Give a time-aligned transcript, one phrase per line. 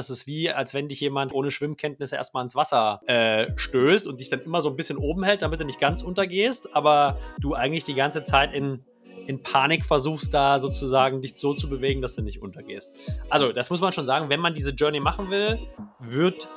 [0.00, 4.18] Das ist wie, als wenn dich jemand ohne Schwimmkenntnisse erstmal ins Wasser äh, stößt und
[4.18, 7.52] dich dann immer so ein bisschen oben hält, damit du nicht ganz untergehst, aber du
[7.52, 8.82] eigentlich die ganze Zeit in,
[9.26, 12.94] in Panik versuchst, da sozusagen dich so zu bewegen, dass du nicht untergehst.
[13.28, 15.58] Also, das muss man schon sagen, wenn man diese Journey machen will,
[15.98, 16.48] wird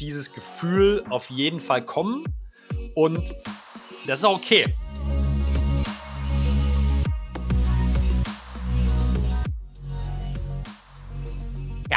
[0.00, 2.24] dieses Gefühl auf jeden Fall kommen
[2.94, 3.34] und
[4.06, 4.64] das ist auch okay.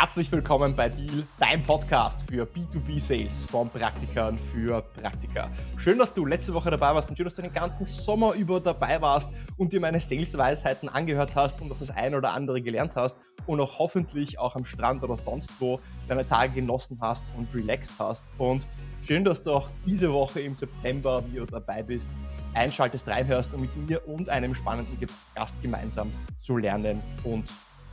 [0.02, 5.52] Herzlich willkommen bei Deal, dein Podcast für B2B-Sales von Praktikern für Praktika.
[5.77, 8.59] Schön, dass du letzte Woche dabei warst und schön, dass du den ganzen Sommer über
[8.59, 12.95] dabei warst und dir meine Sales-Weisheiten angehört hast und noch das eine oder andere gelernt
[12.95, 17.54] hast und auch hoffentlich auch am Strand oder sonst wo deine Tage genossen hast und
[17.54, 18.26] relaxed hast.
[18.40, 18.65] Und
[19.05, 22.07] schön, dass du auch diese Woche im September wieder dabei bist,
[22.55, 24.98] einschaltest, reinhörst, um mit mir und einem spannenden
[25.35, 27.48] Gast gemeinsam zu lernen und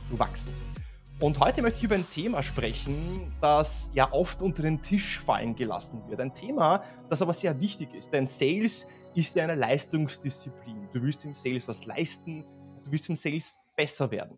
[0.09, 0.51] zu wachsen.
[1.21, 5.53] Und heute möchte ich über ein Thema sprechen, das ja oft unter den Tisch fallen
[5.53, 6.21] gelassen wird.
[6.21, 10.87] Ein Thema, das aber sehr wichtig ist, denn Sales ist ja eine Leistungsdisziplin.
[10.93, 12.45] Du willst im Sales was leisten,
[12.85, 14.37] du willst im Sales besser werden.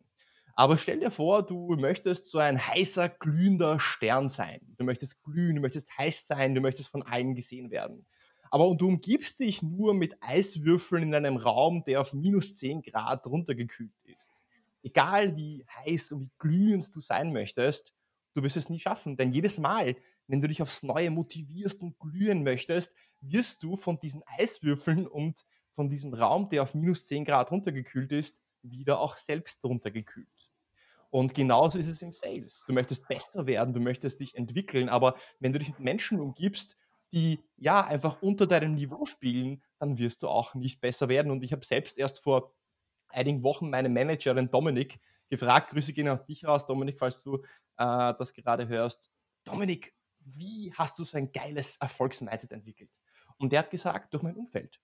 [0.56, 4.60] Aber stell dir vor, du möchtest so ein heißer, glühender Stern sein.
[4.80, 8.08] Du möchtest glühen, du möchtest heiß sein, du möchtest von allen gesehen werden.
[8.50, 13.28] Aber du umgibst dich nur mit Eiswürfeln in einem Raum, der auf minus 10 Grad
[13.28, 14.41] runtergekühlt ist
[14.84, 17.94] egal wie heiß und wie glühend du sein möchtest,
[18.34, 19.18] du wirst es nie schaffen.
[19.18, 19.96] Denn jedes Mal,
[20.28, 25.46] wenn du dich aufs Neue motivierst und glühen möchtest, wirst du von diesen Eiswürfeln und
[25.74, 30.52] von diesem Raum, der auf minus 10 Grad runtergekühlt ist, wieder auch selbst runtergekühlt.
[31.10, 32.64] Und genauso ist es im Sales.
[32.68, 36.78] Du möchtest besser werden, du möchtest dich entwickeln, aber wenn du dich mit Menschen umgibst,
[37.12, 41.30] die ja einfach unter deinem Niveau spielen, dann wirst du auch nicht besser werden.
[41.30, 42.54] Und ich habe selbst erst vor
[43.14, 45.72] einigen Wochen meine Managerin Dominik gefragt.
[45.72, 47.38] Grüße gehen auch dich raus, Dominik, falls du
[47.78, 49.12] äh, das gerade hörst.
[49.44, 52.92] Dominik, wie hast du so ein geiles Erfolgsmindset entwickelt?
[53.38, 54.80] Und der hat gesagt, durch mein Umfeld.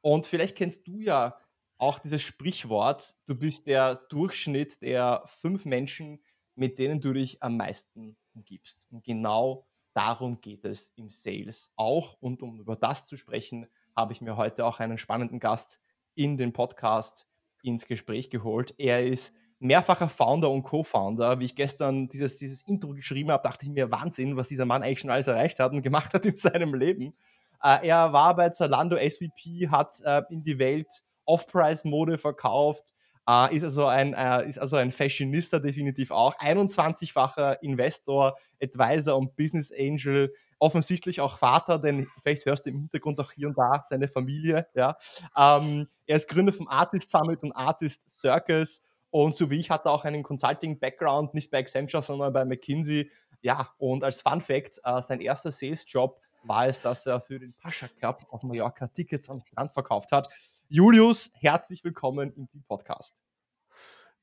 [0.00, 1.36] Und vielleicht kennst du ja
[1.78, 6.22] auch dieses Sprichwort, du bist der Durchschnitt der fünf Menschen,
[6.54, 8.86] mit denen du dich am meisten umgibst.
[8.90, 12.14] Und genau darum geht es im Sales auch.
[12.20, 15.80] Und um über das zu sprechen, habe ich mir heute auch einen spannenden Gast
[16.14, 17.26] in den Podcast
[17.62, 18.74] ins Gespräch geholt.
[18.78, 21.38] Er ist mehrfacher Founder und Co-Founder.
[21.38, 24.82] Wie ich gestern dieses, dieses Intro geschrieben habe, dachte ich mir, Wahnsinn, was dieser Mann
[24.82, 27.14] eigentlich schon alles erreicht hat und gemacht hat in seinem Leben.
[27.62, 32.94] Äh, er war bei Zalando SVP, hat äh, in die Welt Off-Price-Mode verkauft,
[33.30, 39.36] äh, ist, also ein, äh, ist also ein Fashionista definitiv auch, 21-facher Investor, Advisor und
[39.36, 43.80] Business Angel, offensichtlich auch Vater, denn vielleicht hörst du im Hintergrund auch hier und da
[43.84, 44.66] seine Familie.
[44.74, 44.96] Ja.
[45.36, 49.86] Ähm, er ist Gründer vom Artist Summit und Artist Circus und so wie ich hat
[49.86, 53.10] er auch einen Consulting-Background, nicht bei Accenture, sondern bei McKinsey.
[53.42, 57.52] Ja, und als Fun Fact, äh, sein erster Sales-Job war es, dass er für den
[57.54, 60.28] Pascha Club auf Mallorca Tickets am Strand verkauft hat.
[60.72, 63.24] Julius, herzlich willkommen im Podcast.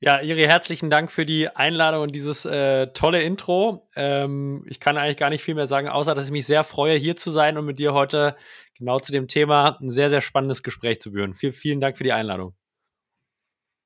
[0.00, 3.86] Ja, Iri, herzlichen Dank für die Einladung und dieses äh, tolle Intro.
[3.94, 6.96] Ähm, ich kann eigentlich gar nicht viel mehr sagen, außer dass ich mich sehr freue,
[6.96, 8.34] hier zu sein und mit dir heute
[8.78, 11.34] genau zu dem Thema ein sehr, sehr spannendes Gespräch zu führen.
[11.34, 12.54] Viel, vielen Dank für die Einladung.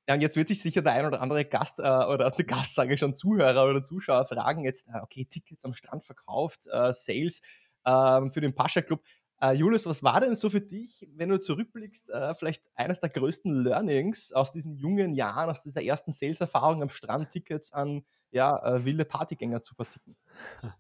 [0.09, 2.95] Ja, und jetzt wird sich sicher der ein oder andere Gast äh, oder Gast, sage
[2.95, 7.41] ich schon, Zuhörer oder Zuschauer fragen jetzt, äh, okay, Tickets am Strand verkauft, äh, Sales
[7.85, 9.03] ähm, für den Pascha Club.
[9.43, 13.11] Uh, Julius, was war denn so für dich, wenn du zurückblickst, uh, vielleicht eines der
[13.11, 18.55] größten Learnings aus diesen jungen Jahren, aus dieser ersten Sales-Erfahrung am Strand, Tickets an ja,
[18.65, 20.17] uh, wilde Partygänger zu verticken?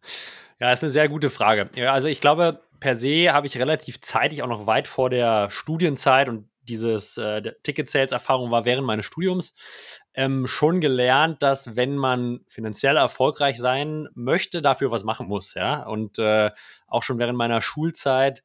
[0.60, 1.70] Ja, ist eine sehr gute Frage.
[1.74, 5.50] Ja, also ich glaube, per se habe ich relativ zeitig, auch noch weit vor der
[5.50, 9.54] Studienzeit und dieses äh, Ticket-Sales-Erfahrung war während meines Studiums
[10.14, 15.84] ähm, schon gelernt, dass wenn man finanziell erfolgreich sein möchte, dafür was machen muss, ja.
[15.84, 16.50] Und äh,
[16.86, 18.44] auch schon während meiner Schulzeit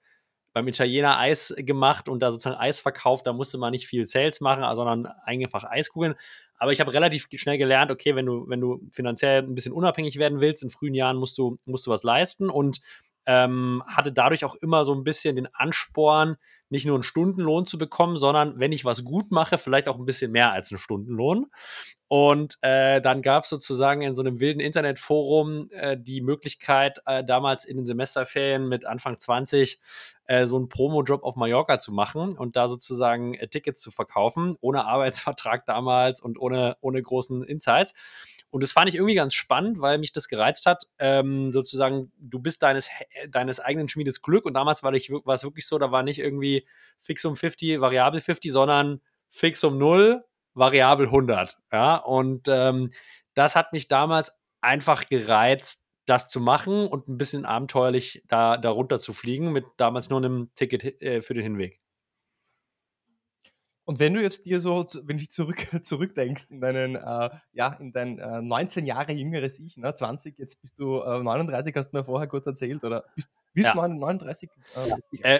[0.57, 3.28] beim Italiener Eis gemacht und da sozusagen Eis verkauft.
[3.28, 6.16] Da musste man nicht viel Sales machen, sondern einfach Eiskugeln.
[6.57, 10.18] Aber ich habe relativ schnell gelernt, okay, wenn du, wenn du finanziell ein bisschen unabhängig
[10.18, 12.81] werden willst, in frühen Jahren musst du, musst du was leisten und
[13.27, 16.38] ähm, hatte dadurch auch immer so ein bisschen den Ansporn,
[16.69, 20.06] nicht nur einen Stundenlohn zu bekommen, sondern wenn ich was gut mache, vielleicht auch ein
[20.06, 21.47] bisschen mehr als einen Stundenlohn.
[22.09, 27.24] Und äh, dann gab es sozusagen in so einem wilden Internetforum äh, die Möglichkeit, äh,
[27.24, 29.79] damals in den Semesterferien mit Anfang 20
[30.25, 34.57] äh, so einen Promo-Job auf Mallorca zu machen und da sozusagen äh, Tickets zu verkaufen,
[34.62, 37.94] ohne Arbeitsvertrag damals und ohne, ohne großen Insights.
[38.50, 40.86] Und das fand ich irgendwie ganz spannend, weil mich das gereizt hat.
[41.00, 42.90] Ähm, sozusagen, du bist deines,
[43.30, 44.46] deines eigenen Schmiedes Glück.
[44.46, 46.66] Und damals war, ich, war es wirklich so, da war nicht irgendwie
[46.98, 50.24] fix um 50, variabel 50, sondern fix um 0,
[50.54, 51.58] variabel 100.
[51.72, 52.92] Ja, und ähm,
[53.34, 58.70] das hat mich damals einfach gereizt, das zu machen und ein bisschen abenteuerlich da, da
[58.70, 61.82] runter zu fliegen mit damals nur einem Ticket äh, für den Hinweg.
[63.88, 67.94] Und wenn du jetzt dir so, wenn du zurück, zurückdenkst in deinen, äh, ja, in
[67.94, 71.98] dein äh, 19 Jahre jüngeres Ich, ne, 20, jetzt bist du äh, 39, hast du
[71.98, 73.75] mir vorher kurz erzählt, oder bist, bist ja.
[73.75, 74.50] 39?
[75.24, 75.39] Äh,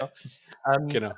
[0.64, 1.12] ähm, genau.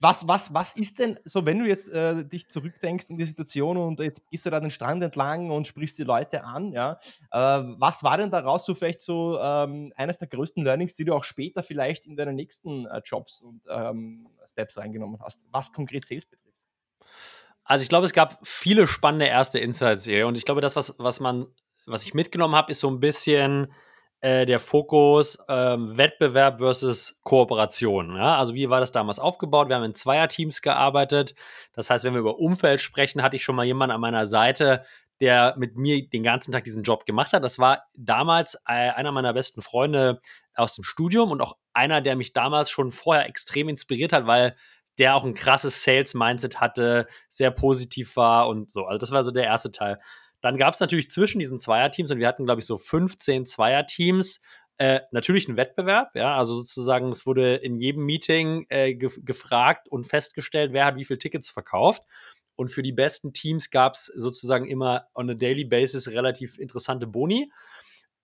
[0.00, 3.76] Was, was, was ist denn so, wenn du jetzt äh, dich zurückdenkst in die Situation
[3.76, 7.00] und jetzt gehst du da den Strand entlang und sprichst die Leute an, ja?
[7.32, 7.38] Äh,
[7.78, 11.24] was war denn daraus so vielleicht so ähm, eines der größten Learnings, die du auch
[11.24, 16.26] später vielleicht in deine nächsten äh, Jobs und ähm, Steps reingenommen hast, was konkret Sales
[16.26, 16.62] betrifft?
[17.64, 20.94] Also ich glaube, es gab viele spannende erste Insights hier und ich glaube, das, was,
[20.98, 21.48] was man,
[21.86, 23.72] was ich mitgenommen habe, ist so ein bisschen
[24.20, 28.16] äh, der Fokus ähm, Wettbewerb versus Kooperation.
[28.16, 28.36] Ja?
[28.36, 29.68] Also wie war das damals aufgebaut?
[29.68, 31.34] Wir haben in Zweierteams gearbeitet.
[31.72, 34.84] Das heißt, wenn wir über Umfeld sprechen, hatte ich schon mal jemanden an meiner Seite,
[35.20, 37.44] der mit mir den ganzen Tag diesen Job gemacht hat.
[37.44, 40.20] Das war damals äh, einer meiner besten Freunde
[40.54, 44.56] aus dem Studium und auch einer, der mich damals schon vorher extrem inspiriert hat, weil
[44.98, 48.84] der auch ein krasses Sales-Mindset hatte, sehr positiv war und so.
[48.84, 50.00] Also das war so der erste Teil.
[50.40, 54.40] Dann gab es natürlich zwischen diesen Zweierteams, und wir hatten, glaube ich, so 15 Zweierteams,
[54.78, 59.88] äh, natürlich einen Wettbewerb, ja, also sozusagen, es wurde in jedem Meeting äh, ge gefragt
[59.88, 62.02] und festgestellt, wer hat wie viele Tickets verkauft.
[62.54, 67.06] Und für die besten Teams gab es sozusagen immer on a daily basis relativ interessante
[67.06, 67.52] Boni.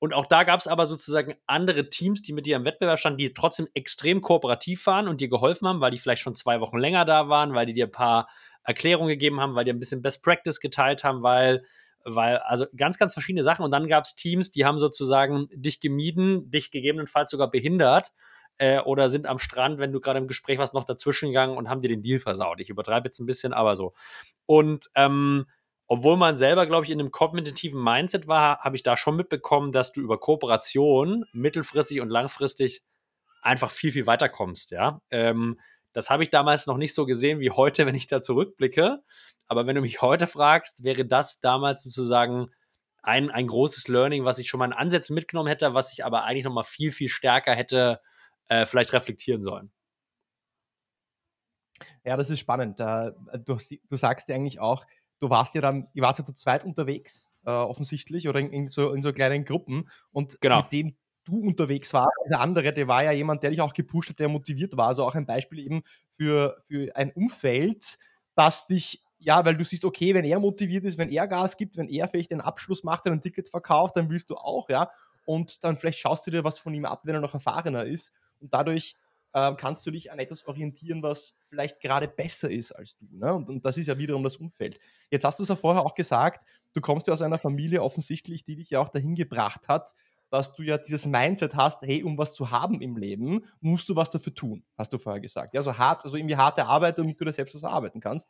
[0.00, 3.19] Und auch da gab es aber sozusagen andere Teams, die mit dir im Wettbewerb standen,
[3.19, 6.78] die trotzdem extrem kooperativ waren und dir geholfen haben, weil die vielleicht schon zwei Wochen
[6.78, 8.28] länger da waren, weil die dir ein paar
[8.64, 11.64] Erklärungen gegeben haben, weil die ein bisschen Best Practice geteilt haben, weil
[12.04, 13.64] weil, also ganz, ganz verschiedene Sachen.
[13.64, 18.12] Und dann gab es Teams, die haben sozusagen dich gemieden, dich gegebenenfalls sogar behindert
[18.58, 21.68] äh, oder sind am Strand, wenn du gerade im Gespräch warst, noch dazwischen gegangen und
[21.68, 22.60] haben dir den Deal versaut.
[22.60, 23.94] Ich übertreibe jetzt ein bisschen, aber so.
[24.46, 25.46] Und ähm,
[25.86, 29.72] obwohl man selber, glaube ich, in einem kompetitiven Mindset war, habe ich da schon mitbekommen,
[29.72, 32.82] dass du über Kooperation mittelfristig und langfristig
[33.42, 35.00] einfach viel, viel weiterkommst, ja.
[35.10, 35.60] Ähm,
[35.94, 39.02] das habe ich damals noch nicht so gesehen wie heute, wenn ich da zurückblicke.
[39.46, 42.50] Aber wenn du mich heute fragst, wäre das damals sozusagen
[43.02, 46.25] ein, ein großes Learning, was ich schon mal in Ansätzen mitgenommen hätte, was ich aber
[46.25, 48.00] eigentlich noch mal viel, viel stärker hätte
[48.49, 49.70] äh, vielleicht reflektieren sollen.
[52.05, 52.81] Ja, das ist spannend.
[52.81, 53.12] Äh,
[53.44, 53.56] du,
[53.88, 54.85] du, sagst ja eigentlich auch,
[55.20, 58.69] du warst ja dann, ihr wart ja zu zweit unterwegs, äh, offensichtlich, oder in, in,
[58.69, 59.88] so, in so kleinen Gruppen.
[60.11, 60.62] Und genau.
[60.62, 62.12] mit dem du unterwegs warst.
[62.26, 64.88] Dieser andere, der war ja jemand, der dich auch gepusht hat, der motiviert war.
[64.88, 67.99] Also auch ein Beispiel eben für, für ein Umfeld,
[68.35, 71.76] das dich, ja, weil du siehst, okay, wenn er motiviert ist, wenn er Gas gibt,
[71.76, 74.88] wenn er vielleicht den Abschluss macht ein Ticket verkauft, dann willst du auch, ja.
[75.25, 78.12] Und dann vielleicht schaust du dir was von ihm ab, wenn er noch erfahrener ist.
[78.41, 78.94] Und dadurch
[79.35, 83.06] äh, kannst du dich an etwas orientieren, was vielleicht gerade besser ist als du.
[83.11, 83.35] Ne?
[83.35, 84.79] Und, und das ist ja wiederum das Umfeld.
[85.11, 88.44] Jetzt hast du es ja vorher auch gesagt, du kommst ja aus einer Familie offensichtlich,
[88.44, 89.94] die dich ja auch dahin gebracht hat,
[90.34, 93.94] dass du ja dieses Mindset hast, hey, um was zu haben im Leben, musst du
[93.94, 95.54] was dafür tun, hast du vorher gesagt.
[95.54, 98.28] Ja, also hart, also irgendwie harte Arbeit, damit du da selbst was arbeiten kannst.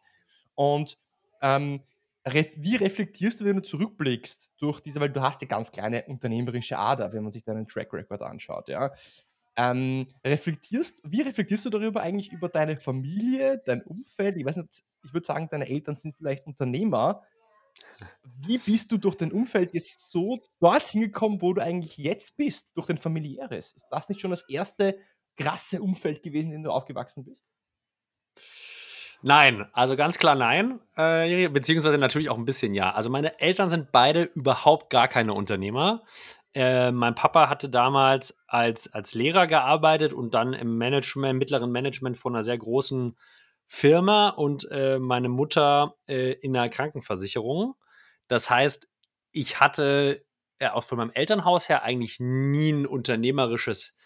[0.55, 0.99] Und
[1.41, 1.81] ähm,
[2.27, 6.77] wie reflektierst du, wenn du zurückblickst durch diese, weil du hast ja ganz kleine unternehmerische
[6.77, 8.93] Ader, wenn man sich deinen Track Record anschaut, ja.
[9.57, 14.37] Ähm, reflektierst, wie reflektierst du darüber eigentlich über deine Familie, dein Umfeld?
[14.37, 17.23] Ich weiß nicht, ich würde sagen, deine Eltern sind vielleicht Unternehmer,
[18.23, 22.77] wie bist du durch dein Umfeld jetzt so dorthin gekommen, wo du eigentlich jetzt bist,
[22.77, 23.73] durch dein familiäres?
[23.73, 24.99] Ist das nicht schon das erste
[25.37, 27.45] krasse Umfeld gewesen, in dem du aufgewachsen bist?
[29.23, 32.93] Nein, also ganz klar nein, äh, beziehungsweise natürlich auch ein bisschen ja.
[32.93, 36.03] Also meine Eltern sind beide überhaupt gar keine Unternehmer.
[36.53, 42.19] Äh, mein Papa hatte damals als, als Lehrer gearbeitet und dann im Management, mittleren Management
[42.19, 43.17] von einer sehr großen
[43.75, 47.75] Firma und äh, meine Mutter äh, in einer Krankenversicherung.
[48.29, 48.89] Das heißt,
[49.33, 50.25] ich hatte
[50.61, 53.97] äh, auch von meinem Elternhaus her eigentlich nie ein unternehmerisches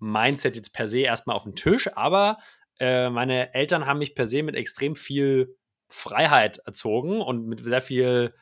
[0.00, 2.38] Mindset jetzt per se erstmal auf den Tisch, aber
[2.80, 5.56] äh, meine Eltern haben mich per se mit extrem viel
[5.88, 8.34] Freiheit erzogen und mit sehr viel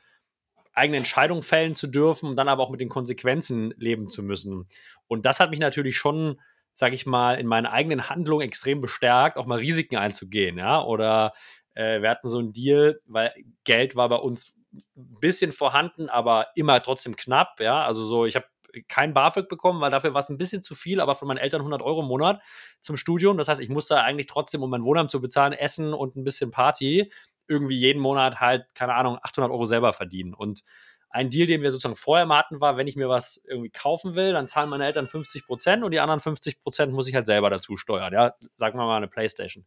[0.73, 4.67] eigene Entscheidungen fällen zu dürfen und dann aber auch mit den Konsequenzen leben zu müssen.
[5.09, 6.41] Und das hat mich natürlich schon
[6.73, 10.83] sage ich mal, in meinen eigenen Handlungen extrem bestärkt, auch mal Risiken einzugehen, ja.
[10.83, 11.33] Oder
[11.75, 13.33] äh, wir hatten so einen Deal, weil
[13.65, 17.85] Geld war bei uns ein bisschen vorhanden, aber immer trotzdem knapp, ja.
[17.85, 18.47] Also so, ich habe
[18.89, 21.61] kein BAföG bekommen, weil dafür war es ein bisschen zu viel, aber von meinen Eltern
[21.61, 22.41] 100 Euro im Monat
[22.81, 23.37] zum Studium.
[23.37, 26.51] Das heißt, ich musste eigentlich trotzdem, um mein Wohnheim zu bezahlen, Essen und ein bisschen
[26.51, 27.13] Party,
[27.49, 30.35] irgendwie jeden Monat halt, keine Ahnung, 800 Euro selber verdienen.
[30.35, 30.63] Und
[31.11, 34.15] ein Deal, den wir sozusagen vorher mal hatten, war, wenn ich mir was irgendwie kaufen
[34.15, 37.27] will, dann zahlen meine Eltern 50 Prozent und die anderen 50 Prozent muss ich halt
[37.27, 38.13] selber dazu steuern.
[38.13, 39.67] Ja, sagen wir mal eine Playstation.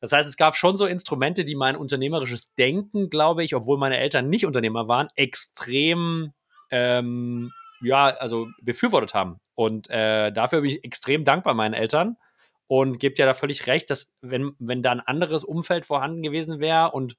[0.00, 3.96] Das heißt, es gab schon so Instrumente, die mein unternehmerisches Denken, glaube ich, obwohl meine
[3.96, 6.34] Eltern nicht Unternehmer waren, extrem
[6.70, 9.40] ähm, ja, also befürwortet haben.
[9.54, 12.16] Und äh, dafür bin ich extrem dankbar meinen Eltern
[12.66, 16.60] und gebe dir da völlig recht, dass wenn, wenn da ein anderes Umfeld vorhanden gewesen
[16.60, 17.16] wäre und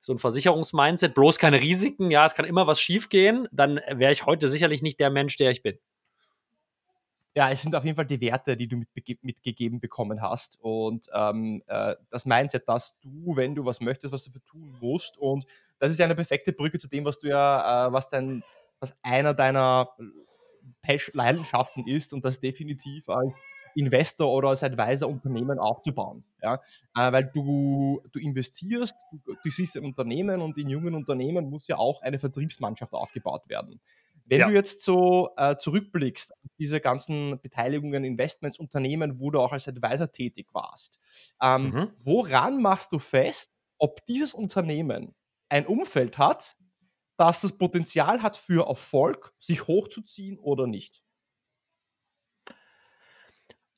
[0.00, 4.26] so ein Versicherungsmindset, bloß keine Risiken, ja, es kann immer was schiefgehen, dann wäre ich
[4.26, 5.78] heute sicherlich nicht der Mensch, der ich bin.
[7.36, 8.82] Ja, es sind auf jeden Fall die Werte, die du
[9.22, 10.58] mitgegeben bekommen hast.
[10.60, 15.16] Und ähm, äh, das Mindset, dass du, wenn du was möchtest, was dafür tun musst.
[15.16, 15.44] Und
[15.78, 18.42] das ist ja eine perfekte Brücke zu dem, was du ja, äh, was dein,
[18.80, 19.90] was einer deiner
[21.12, 23.36] Leidenschaften ist und das definitiv als
[23.74, 26.24] Investor oder als Advisor Unternehmen aufzubauen.
[26.42, 26.54] Ja?
[26.96, 31.66] Äh, weil du, du investierst, du, du, siehst ein Unternehmen und in jungen Unternehmen muss
[31.66, 33.80] ja auch eine Vertriebsmannschaft aufgebaut werden.
[34.30, 34.48] Wenn ja.
[34.48, 40.12] du jetzt so äh, zurückblickst, diese ganzen Beteiligungen, Investments, Unternehmen, wo du auch als Advisor
[40.12, 41.00] tätig warst,
[41.42, 41.90] ähm, mhm.
[41.98, 45.16] woran machst du fest, ob dieses Unternehmen
[45.48, 46.56] ein Umfeld hat,
[47.16, 51.02] das das Potenzial hat für Erfolg, sich hochzuziehen oder nicht?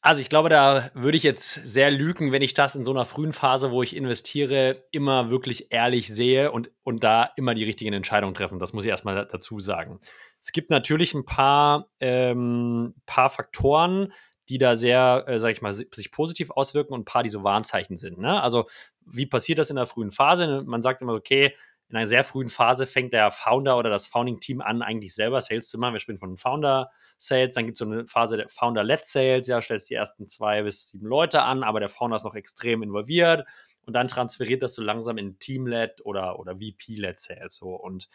[0.05, 3.05] Also ich glaube, da würde ich jetzt sehr lügen, wenn ich das in so einer
[3.05, 7.93] frühen Phase, wo ich investiere, immer wirklich ehrlich sehe und, und da immer die richtigen
[7.93, 8.59] Entscheidungen treffen.
[8.59, 10.01] Das muss ich erstmal dazu sagen.
[10.41, 14.13] Es gibt natürlich ein paar, ähm, paar Faktoren,
[14.49, 17.45] die da sehr, äh, sag ich mal, sich positiv auswirken und ein paar, die so
[17.45, 18.19] Warnzeichen sind.
[18.19, 18.43] Ne?
[18.43, 18.69] Also
[19.07, 20.65] wie passiert das in der frühen Phase?
[20.67, 21.55] Man sagt immer, okay,
[21.89, 25.69] in einer sehr frühen Phase fängt der Founder oder das Founding-Team an, eigentlich selber Sales
[25.69, 25.93] zu machen.
[25.93, 26.91] Wir sprechen von Founder
[27.23, 30.63] Sales, dann gibt es so eine Phase der Founder-led Sales, ja, stellst die ersten zwei
[30.63, 33.47] bis sieben Leute an, aber der Founder ist noch extrem involviert
[33.87, 38.09] und dann transferiert das so langsam in Team-led oder, oder VP-led Sales so und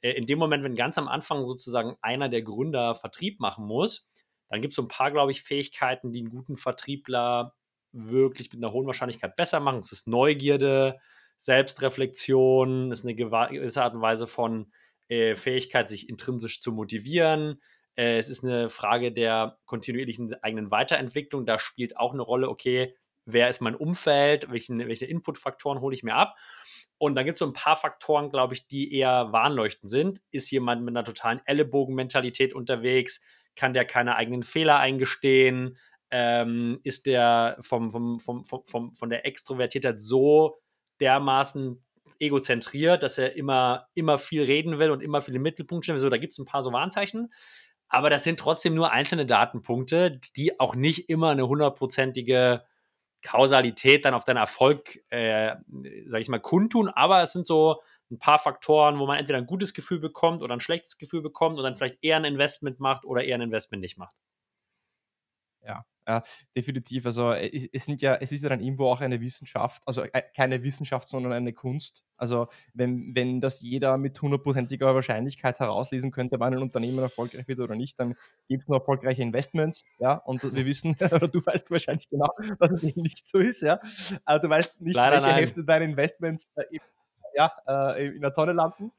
[0.00, 4.08] äh, in dem Moment, wenn ganz am Anfang sozusagen einer der Gründer Vertrieb machen muss,
[4.48, 7.54] dann gibt es so ein paar, glaube ich, Fähigkeiten, die einen guten Vertriebler
[7.92, 9.80] wirklich mit einer hohen Wahrscheinlichkeit besser machen.
[9.80, 10.98] Es ist Neugierde,
[11.38, 14.72] Selbstreflexion, es ist eine gewisse Art und Weise von
[15.08, 17.60] äh, Fähigkeit, sich intrinsisch zu motivieren,
[17.96, 21.46] äh, es ist eine Frage der kontinuierlichen eigenen Weiterentwicklung.
[21.46, 22.94] Da spielt auch eine Rolle, okay,
[23.26, 26.36] wer ist mein Umfeld, welchen, welche Inputfaktoren hole ich mir ab.
[26.98, 30.20] Und dann gibt es so ein paar Faktoren, glaube ich, die eher warnleuchtend sind.
[30.30, 33.20] Ist jemand mit einer totalen Ellenbogenmentalität unterwegs?
[33.56, 35.76] Kann der keine eigenen Fehler eingestehen?
[36.10, 40.60] Ähm, ist der vom, vom, vom, vom, von der Extrovertiertheit so
[41.00, 41.82] dermaßen
[42.20, 46.00] egozentriert, dass er immer, immer viel reden will und immer viel im Mittelpunkt stehen will?
[46.00, 47.32] So, da gibt es ein paar so Warnzeichen.
[47.88, 52.64] Aber das sind trotzdem nur einzelne Datenpunkte, die auch nicht immer eine hundertprozentige
[53.22, 55.56] Kausalität dann auf deinen Erfolg, äh,
[56.06, 56.88] sag ich mal, kundtun.
[56.88, 60.54] Aber es sind so ein paar Faktoren, wo man entweder ein gutes Gefühl bekommt oder
[60.54, 63.80] ein schlechtes Gefühl bekommt und dann vielleicht eher ein Investment macht oder eher ein Investment
[63.80, 64.14] nicht macht.
[65.62, 66.22] Ja, ja,
[66.56, 67.06] definitiv.
[67.06, 70.02] Also äh, es, es, sind ja, es ist ja dann irgendwo auch eine Wissenschaft, also
[70.02, 72.04] äh, keine Wissenschaft, sondern eine Kunst.
[72.16, 77.60] Also wenn, wenn das jeder mit hundertprozentiger Wahrscheinlichkeit herauslesen könnte, wann ein Unternehmen erfolgreich wird
[77.60, 78.14] oder nicht, dann
[78.48, 82.72] gibt es nur erfolgreiche Investments, ja, und wir wissen, oder du weißt wahrscheinlich genau, dass
[82.72, 83.80] es eben nicht so ist, ja.
[84.24, 85.36] Aber du weißt nicht, Leider welche nein.
[85.36, 86.78] Hälfte deiner Investments äh,
[87.34, 88.92] ja, äh, in der Tonne landen.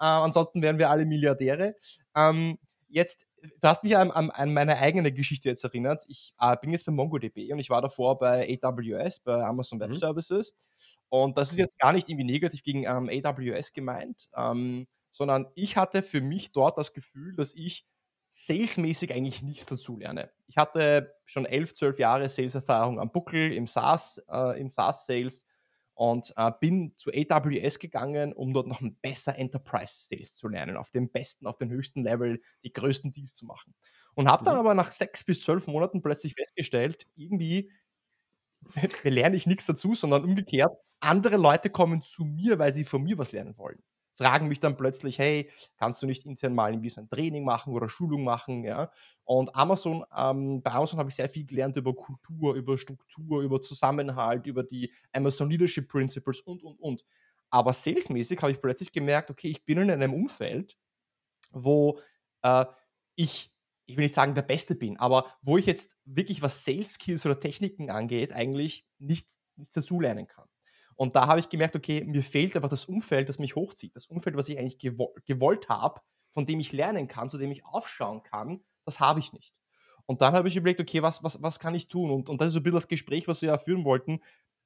[0.00, 1.76] Äh, ansonsten wären wir alle Milliardäre.
[2.16, 6.04] Ähm, jetzt du hast mich an, an, an, meine eigene Geschichte jetzt erinnert.
[6.08, 9.90] Ich äh, bin jetzt bei MongoDB und ich war davor bei AWS, bei Amazon Web
[9.90, 9.94] mhm.
[9.94, 10.54] Services.
[11.08, 15.76] Und das ist jetzt gar nicht irgendwie negativ gegen ähm, AWS gemeint, ähm, sondern ich
[15.76, 17.86] hatte für mich dort das Gefühl, dass ich
[18.28, 20.30] salesmäßig eigentlich nichts dazu lerne.
[20.46, 25.44] Ich hatte schon elf, zwölf Jahre Sales-Erfahrung am Buckel im SaaS, äh, im SaaS-Sales
[25.94, 30.76] und äh, bin zu AWS gegangen, um dort noch ein besser Enterprise Sales zu lernen,
[30.76, 33.74] auf dem besten, auf dem höchsten Level die größten Deals zu machen.
[34.14, 34.60] Und habe dann mhm.
[34.60, 37.70] aber nach sechs bis zwölf Monaten plötzlich festgestellt, irgendwie
[39.02, 43.18] lerne ich nichts dazu, sondern umgekehrt, andere Leute kommen zu mir, weil sie von mir
[43.18, 43.82] was lernen wollen
[44.14, 47.72] fragen mich dann plötzlich, hey, kannst du nicht intern mal irgendwie so ein Training machen
[47.74, 48.90] oder Schulung machen, ja?
[49.24, 53.60] Und Amazon, ähm, bei Amazon habe ich sehr viel gelernt über Kultur, über Struktur, über
[53.60, 57.04] Zusammenhalt, über die Amazon Leadership Principles und, und, und.
[57.50, 60.76] Aber salesmäßig habe ich plötzlich gemerkt, okay, ich bin in einem Umfeld,
[61.52, 61.98] wo
[62.42, 62.66] äh,
[63.16, 63.50] ich
[63.86, 67.26] ich will nicht sagen, der Beste bin, aber wo ich jetzt wirklich, was Sales Skills
[67.26, 70.48] oder Techniken angeht, eigentlich nichts, nichts dazulernen kann.
[70.96, 73.96] Und da habe ich gemerkt, okay, mir fehlt einfach das Umfeld, das mich hochzieht.
[73.96, 76.00] Das Umfeld, was ich eigentlich gewo gewollt habe,
[76.32, 79.54] von dem ich lernen kann, zu dem ich aufschauen kann, das habe ich nicht.
[80.06, 82.10] Und dann habe ich überlegt, okay, was, was, was kann ich tun?
[82.10, 84.20] Und, und das ist so ein bisschen das Gespräch, was wir ja führen wollten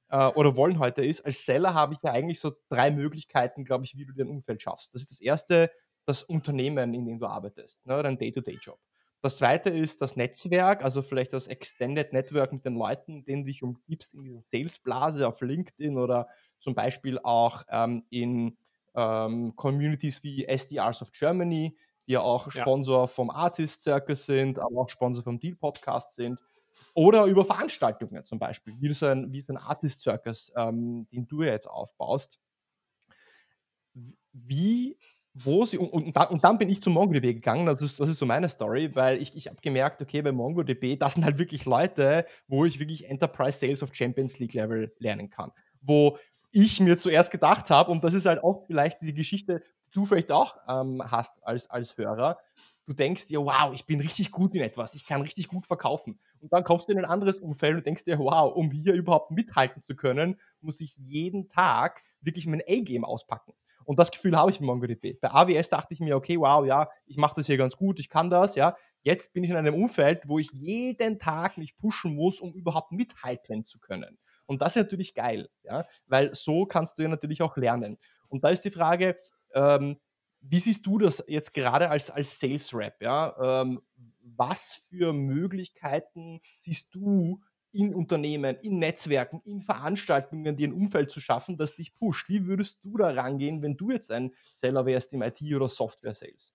[0.09, 3.85] äh, oder wollen heute, ist, als Seller habe ich ja eigentlich so drei Möglichkeiten, glaube
[3.85, 4.93] ich, wie du dein Umfeld schaffst.
[4.93, 5.71] Das ist das erste,
[6.05, 8.79] das Unternehmen, in dem du arbeitest, ne, dein Day-to-Day-Job.
[9.21, 13.47] Das zweite ist das Netzwerk, also vielleicht das Extended Network mit den Leuten, denen du
[13.47, 16.27] dich umgibst in dieser Salesblase auf LinkedIn oder
[16.59, 18.57] zum Beispiel auch ähm, in
[18.95, 21.75] ähm, Communities wie SDRs of Germany,
[22.07, 23.07] die ja auch Sponsor ja.
[23.07, 26.39] vom Artist Circus sind, aber auch Sponsor vom Deal Podcast sind.
[26.93, 31.27] Oder über Veranstaltungen zum Beispiel, wie so ein, wie so ein Artist Circus, ähm, den
[31.27, 32.39] du jetzt aufbaust.
[34.33, 34.97] Wie
[35.43, 38.09] wo sie, und, und, dann, und dann bin ich zu MongoDB gegangen, das ist, das
[38.09, 41.37] ist so meine Story, weil ich, ich habe gemerkt, okay, bei MongoDB, das sind halt
[41.37, 45.51] wirklich Leute, wo ich wirklich Enterprise Sales of Champions League Level lernen kann.
[45.81, 46.17] Wo
[46.51, 50.05] ich mir zuerst gedacht habe, und das ist halt auch vielleicht die Geschichte, die du
[50.05, 52.39] vielleicht auch ähm, hast als, als Hörer,
[52.85, 56.19] du denkst dir, wow, ich bin richtig gut in etwas, ich kann richtig gut verkaufen.
[56.39, 59.31] Und dann kommst du in ein anderes Umfeld und denkst dir, wow, um hier überhaupt
[59.31, 63.53] mithalten zu können, muss ich jeden Tag wirklich mein A-Game auspacken.
[63.87, 65.17] Und das Gefühl habe ich mit MongoDB.
[65.21, 68.09] Bei AWS dachte ich mir, okay, wow, ja, ich mache das hier ganz gut, ich
[68.09, 68.75] kann das, ja.
[69.01, 72.91] Jetzt bin ich in einem Umfeld, wo ich jeden Tag mich pushen muss, um überhaupt
[72.91, 74.19] mithalten zu können.
[74.45, 77.97] Und das ist natürlich geil, ja, weil so kannst du ja natürlich auch lernen.
[78.27, 79.15] Und da ist die Frage,
[79.53, 79.97] ähm,
[80.41, 83.01] wie siehst du das jetzt gerade als, als Sales Rep?
[83.01, 83.61] Ja?
[83.61, 83.81] Ähm,
[84.21, 91.19] was für Möglichkeiten siehst du in Unternehmen, in Netzwerken, in Veranstaltungen dir ein Umfeld zu
[91.19, 92.29] schaffen, das dich pusht.
[92.29, 96.53] Wie würdest du da rangehen, wenn du jetzt ein Seller wärst im IT- oder Software-Sales?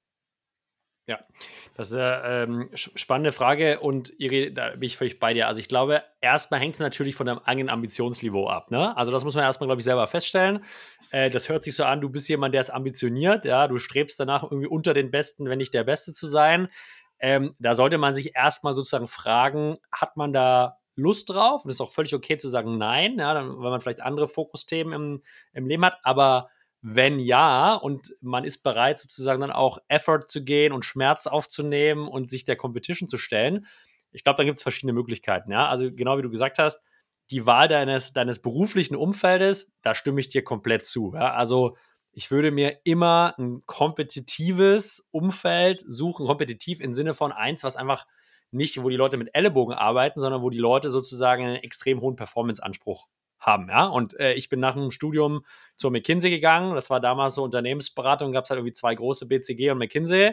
[1.08, 1.18] Ja,
[1.74, 5.48] das ist eine ähm, spannende Frage und Iri, da bin ich völlig bei dir.
[5.48, 8.70] Also ich glaube, erstmal hängt es natürlich von deinem eigenen Ambitionsniveau ab.
[8.70, 8.96] Ne?
[8.96, 10.64] Also das muss man erstmal, glaube ich, selber feststellen.
[11.10, 14.20] Äh, das hört sich so an, du bist jemand, der ist ambitioniert, ja, du strebst
[14.20, 16.68] danach irgendwie unter den Besten, wenn nicht der Beste zu sein.
[17.18, 21.64] Ähm, da sollte man sich erstmal sozusagen fragen, hat man da Lust drauf.
[21.64, 24.28] Und es ist auch völlig okay zu sagen Nein, ja, dann, weil man vielleicht andere
[24.28, 25.22] Fokusthemen im,
[25.52, 25.98] im Leben hat.
[26.02, 26.50] Aber
[26.82, 32.08] wenn ja und man ist bereit, sozusagen dann auch Effort zu gehen und Schmerz aufzunehmen
[32.08, 33.66] und sich der Competition zu stellen,
[34.10, 35.50] ich glaube, da gibt es verschiedene Möglichkeiten.
[35.52, 35.68] Ja?
[35.68, 36.82] Also genau wie du gesagt hast,
[37.30, 41.12] die Wahl deines, deines beruflichen Umfeldes, da stimme ich dir komplett zu.
[41.14, 41.32] Ja?
[41.32, 41.76] Also
[42.12, 48.06] ich würde mir immer ein kompetitives Umfeld suchen, kompetitiv im Sinne von eins, was einfach
[48.52, 52.16] nicht, wo die Leute mit Ellenbogen arbeiten, sondern wo die Leute sozusagen einen extrem hohen
[52.16, 53.86] Performance-Anspruch haben, ja.
[53.86, 56.74] Und äh, ich bin nach dem Studium zur McKinsey gegangen.
[56.74, 60.32] Das war damals so Unternehmensberatung, gab es halt irgendwie zwei große BCG und McKinsey.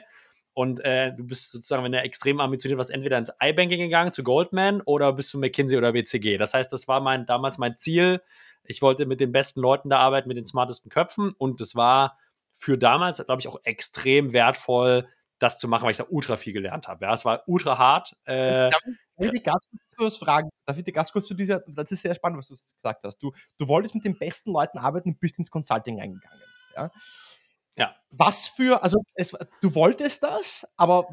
[0.53, 4.23] Und äh, du bist sozusagen, wenn du extrem ambitioniert warst, entweder ins iBanking gegangen zu
[4.23, 6.37] Goldman oder bist zu McKinsey oder BCG.
[6.37, 8.21] Das heißt, das war mein damals mein Ziel.
[8.63, 11.31] Ich wollte mit den besten Leuten da arbeiten, mit den smartesten Köpfen.
[11.37, 12.17] Und das war
[12.51, 15.07] für damals, glaube ich, auch extrem wertvoll,
[15.39, 17.05] das zu machen, weil ich da ultra viel gelernt habe.
[17.05, 18.15] Ja, es war ultra hart.
[18.25, 20.49] Äh, darf, ich, dich ganz kurz was fragen?
[20.65, 23.17] Darf ich dir ganz kurz zu dieser, das ist sehr spannend, was du gesagt hast.
[23.17, 26.41] Du, du wolltest mit den besten Leuten arbeiten und bist ins Consulting eingegangen.
[26.75, 26.91] Ja.
[27.75, 27.95] ja.
[28.11, 31.07] Was für, also es, du wolltest das, aber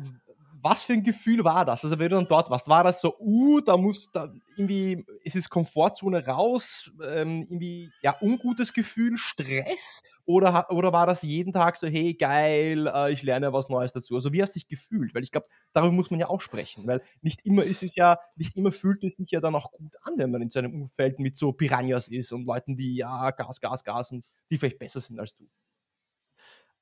[0.62, 1.85] was für ein Gefühl war das?
[1.85, 5.37] Also, wenn du dann dort warst, war das so, uh, da muss da irgendwie, ist
[5.37, 10.03] es Komfortzone raus, ähm, irgendwie, ja, ungutes Gefühl, Stress?
[10.25, 14.14] Oder, oder war das jeden Tag so, hey, geil, äh, ich lerne was Neues dazu?
[14.14, 15.14] Also, wie hast du dich gefühlt?
[15.14, 18.19] Weil ich glaube, darüber muss man ja auch sprechen, weil nicht immer ist es ja,
[18.37, 20.75] nicht immer fühlt es sich ja dann auch gut an, wenn man in so einem
[20.75, 24.79] Umfeld mit so Piranhas ist und Leuten, die, ja, Gas, Gas, Gas und die vielleicht
[24.79, 25.47] besser sind als du.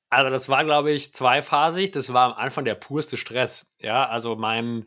[0.09, 1.91] Also das war, glaube ich, zweiphasig.
[1.91, 3.73] Das war am Anfang der purste Stress.
[3.79, 4.85] Ja, also mein,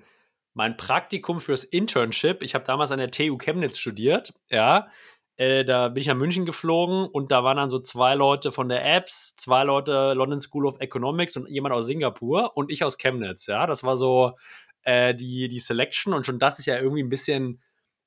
[0.54, 4.88] mein Praktikum fürs Internship, ich habe damals an der TU Chemnitz studiert, ja.
[5.36, 8.68] Äh, da bin ich nach München geflogen und da waren dann so zwei Leute von
[8.68, 12.98] der Apps, zwei Leute London School of Economics und jemand aus Singapur und ich aus
[12.98, 13.66] Chemnitz, ja.
[13.66, 14.32] Das war so
[14.82, 17.62] äh, die, die Selection und schon das ist ja irgendwie ein bisschen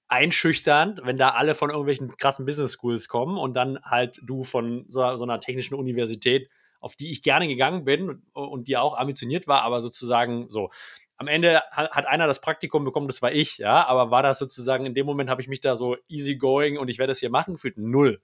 [0.10, 4.86] einschüchternd, wenn da alle von irgendwelchen krassen Business Schools kommen und dann halt du von
[4.89, 6.50] so, so einer technischen Universität
[6.82, 10.70] auf die ich gerne gegangen bin und, die auch ambitioniert war, aber sozusagen so.
[11.15, 14.88] Am Ende hat einer das Praktikum bekommen, das war ich, ja, aber war das sozusagen,
[14.88, 17.30] in dem Moment habe ich mich da so easy going und ich werde das hier
[17.30, 18.24] machen, gefühlt null.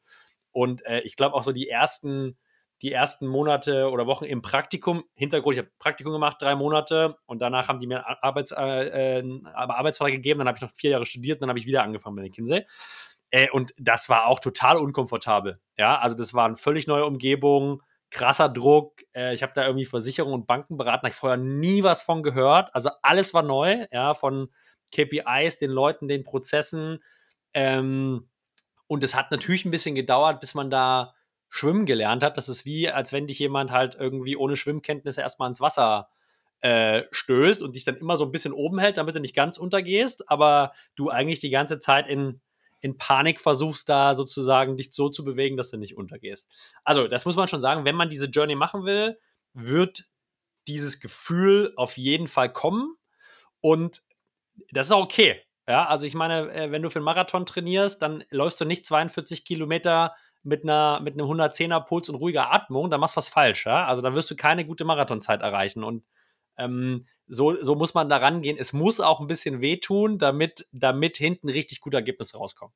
[0.52, 2.39] Und äh, ich glaube auch so die ersten,
[2.82, 7.43] die ersten Monate oder Wochen im Praktikum, Hintergrund, ich habe Praktikum gemacht, drei Monate und
[7.43, 11.06] danach haben die mir Arbeits, äh, äh, Arbeitsvertrag gegeben, dann habe ich noch vier Jahre
[11.06, 12.65] studiert und dann habe ich wieder angefangen bei McKinsey.
[13.30, 15.60] Äh, und das war auch total unkomfortabel.
[15.78, 19.02] Ja, also das war eine völlig neue Umgebung krasser Druck.
[19.13, 22.24] Äh, ich habe da irgendwie Versicherungen und Banken beraten, habe ich vorher nie was von
[22.24, 22.74] gehört.
[22.74, 24.50] Also alles war neu, ja, von
[24.93, 27.04] KPIs, den Leuten, den Prozessen.
[27.54, 28.30] Ähm,
[28.88, 31.13] und es hat natürlich ein bisschen gedauert, bis man da
[31.50, 32.38] schwimmen gelernt hat.
[32.38, 36.10] Das ist wie, als wenn dich jemand halt irgendwie ohne Schwimmkenntnisse erstmal ins Wasser
[36.62, 39.58] äh, stößt und dich dann immer so ein bisschen oben hält, damit du nicht ganz
[39.58, 42.41] untergehst, aber du eigentlich die ganze Zeit in
[42.80, 46.50] in Panik versuchst, da sozusagen dich so zu bewegen, dass du nicht untergehst.
[46.84, 49.20] Also, das muss man schon sagen, wenn man diese Journey machen will,
[49.54, 50.06] wird
[50.68, 52.96] dieses Gefühl auf jeden Fall kommen
[53.62, 54.04] und
[54.72, 55.42] das ist auch okay.
[55.68, 58.86] Ja, also ich meine, äh, wenn du für einen Marathon trainierst, dann läufst du nicht
[58.86, 63.28] 42 Kilometer mit, einer, mit einem 110er Puls und ruhiger Atmung, dann machst du was
[63.28, 63.66] falsch.
[63.66, 63.86] Ja?
[63.86, 65.84] Also dann wirst du keine gute Marathonzeit erreichen.
[65.84, 66.06] Und
[66.58, 68.58] ähm, so, so muss man da rangehen.
[68.58, 72.74] Es muss auch ein bisschen wehtun, damit, damit hinten richtig gute Ergebnisse rauskommen.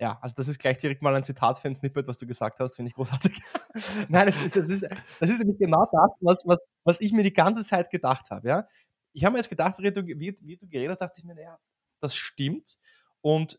[0.00, 2.60] Ja, also das ist gleich direkt mal ein Zitat für ein Snippet, was du gesagt
[2.60, 3.40] hast, finde ich großartig.
[4.08, 4.86] Nein, das ist, das, ist,
[5.18, 8.46] das ist nämlich genau das, was, was, was ich mir die ganze Zeit gedacht habe.
[8.46, 8.68] Ja?
[9.12, 11.34] Ich habe mir jetzt gedacht, wie du, wie, wie du geredet hast, dachte ich mir,
[11.34, 11.58] naja,
[12.00, 12.78] das stimmt.
[13.22, 13.58] Und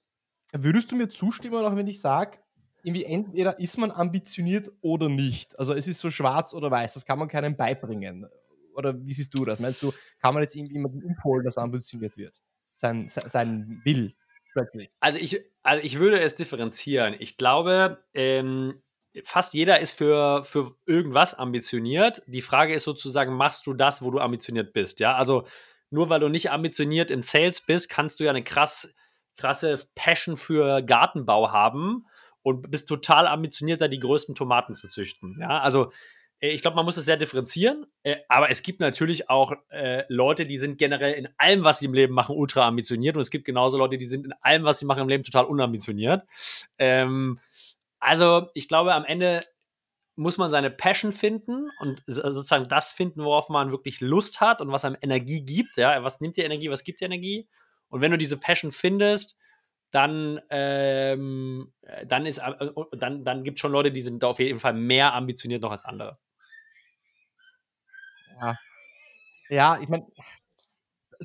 [0.54, 2.38] würdest du mir zustimmen, auch wenn ich sage,
[2.84, 5.58] irgendwie entweder ist man ambitioniert oder nicht.
[5.60, 8.28] Also es ist so schwarz oder weiß, das kann man keinem beibringen.
[8.74, 9.60] Oder wie siehst du das?
[9.60, 12.36] Meinst du, kann man jetzt irgendwie jemanden umholen, dass ambitioniert wird?
[12.76, 14.16] Sein, sein Will
[14.54, 14.90] plötzlich.
[15.00, 17.16] Also ich, also ich würde es differenzieren.
[17.20, 18.82] Ich glaube, ähm,
[19.24, 22.24] fast jeder ist für, für irgendwas ambitioniert.
[22.28, 25.00] Die Frage ist sozusagen, machst du das, wo du ambitioniert bist?
[25.00, 25.46] Ja, also
[25.90, 28.94] nur weil du nicht ambitioniert im Sales bist, kannst du ja eine krass,
[29.36, 32.06] krasse Passion für Gartenbau haben
[32.50, 35.38] und bist total ambitioniert, da die größten Tomaten zu züchten.
[35.40, 35.92] Ja, also
[36.40, 40.04] äh, ich glaube, man muss es sehr differenzieren, äh, aber es gibt natürlich auch äh,
[40.10, 43.32] Leute, die sind generell in allem, was sie im Leben machen, ultra ambitioniert und es
[43.32, 46.24] gibt genauso Leute, die sind in allem, was sie machen im Leben, total unambitioniert.
[46.78, 47.40] Ähm,
[48.00, 49.42] also ich glaube, am Ende
[50.16, 54.70] muss man seine Passion finden und sozusagen das finden, worauf man wirklich Lust hat und
[54.70, 55.78] was einem Energie gibt.
[55.78, 57.48] Ja, was nimmt dir Energie, was gibt dir Energie?
[57.88, 59.40] Und wenn du diese Passion findest,
[59.92, 61.74] dann, ähm,
[62.06, 62.54] dann ist äh,
[62.92, 65.72] dann, dann gibt es schon Leute, die sind da auf jeden Fall mehr ambitioniert noch
[65.72, 66.18] als andere.
[68.40, 68.58] Ja,
[69.50, 70.06] ja ich meine,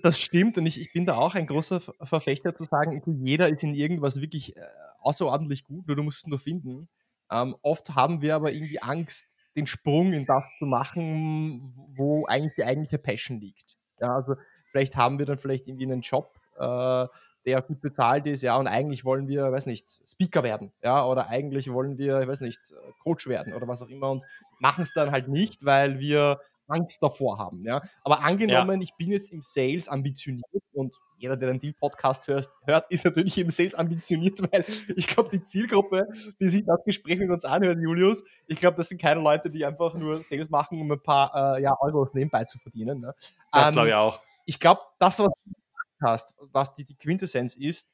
[0.03, 3.63] das stimmt und ich, ich bin da auch ein großer Verfechter zu sagen, jeder ist
[3.63, 4.61] in irgendwas wirklich äh,
[5.01, 6.89] außerordentlich gut, nur du musst es nur finden.
[7.31, 12.55] Ähm, oft haben wir aber irgendwie Angst, den Sprung in das zu machen, wo eigentlich
[12.55, 13.77] die eigentliche Passion liegt.
[14.01, 14.35] Ja, also
[14.73, 17.07] vielleicht haben wir dann vielleicht irgendwie einen Job, äh,
[17.47, 21.29] der gut bezahlt ist, ja, und eigentlich wollen wir, weiß nicht, Speaker werden, ja, oder
[21.29, 22.61] eigentlich wollen wir, ich weiß nicht,
[23.03, 24.23] Coach werden oder was auch immer und
[24.59, 27.83] machen es dann halt nicht, weil wir Angst davor haben, ja.
[28.03, 28.85] Aber angenommen, ja.
[28.85, 33.39] ich bin jetzt im Sales ambitioniert und jeder, der den Deal-Podcast hört, hört, ist natürlich
[33.39, 34.65] im Sales ambitioniert, weil
[34.97, 36.07] ich glaube, die Zielgruppe,
[36.41, 39.65] die sich das Gespräch mit uns anhört, Julius, ich glaube, das sind keine Leute, die
[39.65, 43.01] einfach nur Sales machen, um ein paar äh, ja, Euros nebenbei zu verdienen.
[43.01, 43.15] Ne?
[43.53, 44.21] Das ähm, glaube ich auch.
[44.47, 45.31] Ich glaube, das, was
[46.05, 47.91] hast, was die, die Quintessenz ist,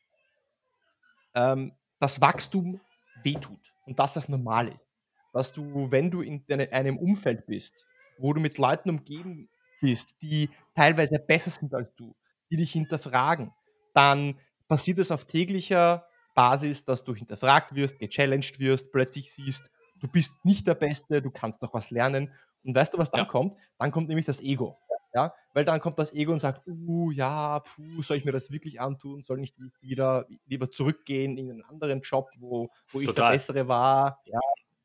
[1.34, 2.80] ähm, dass Wachstum
[3.22, 4.86] wehtut und dass das normal ist.
[5.32, 7.84] Dass du, wenn du in einem Umfeld bist,
[8.18, 9.48] wo du mit Leuten umgeben
[9.80, 12.14] bist, die teilweise besser sind als du,
[12.50, 13.52] die dich hinterfragen,
[13.94, 19.70] dann passiert es auf täglicher Basis, dass du hinterfragt wirst, gechallenged wirst, plötzlich siehst,
[20.00, 22.32] du bist nicht der Beste, du kannst noch was lernen.
[22.62, 23.26] Und weißt du, was dann ja.
[23.26, 23.56] kommt?
[23.78, 24.78] Dann kommt nämlich das Ego.
[25.12, 28.50] Ja, weil dann kommt das Ego und sagt, uh, ja, puh, soll ich mir das
[28.50, 29.22] wirklich antun?
[29.22, 33.24] Soll ich nicht wieder lieber zurückgehen in einen anderen Job, wo, wo ich Total.
[33.24, 34.20] der Bessere war?
[34.24, 34.38] Ja,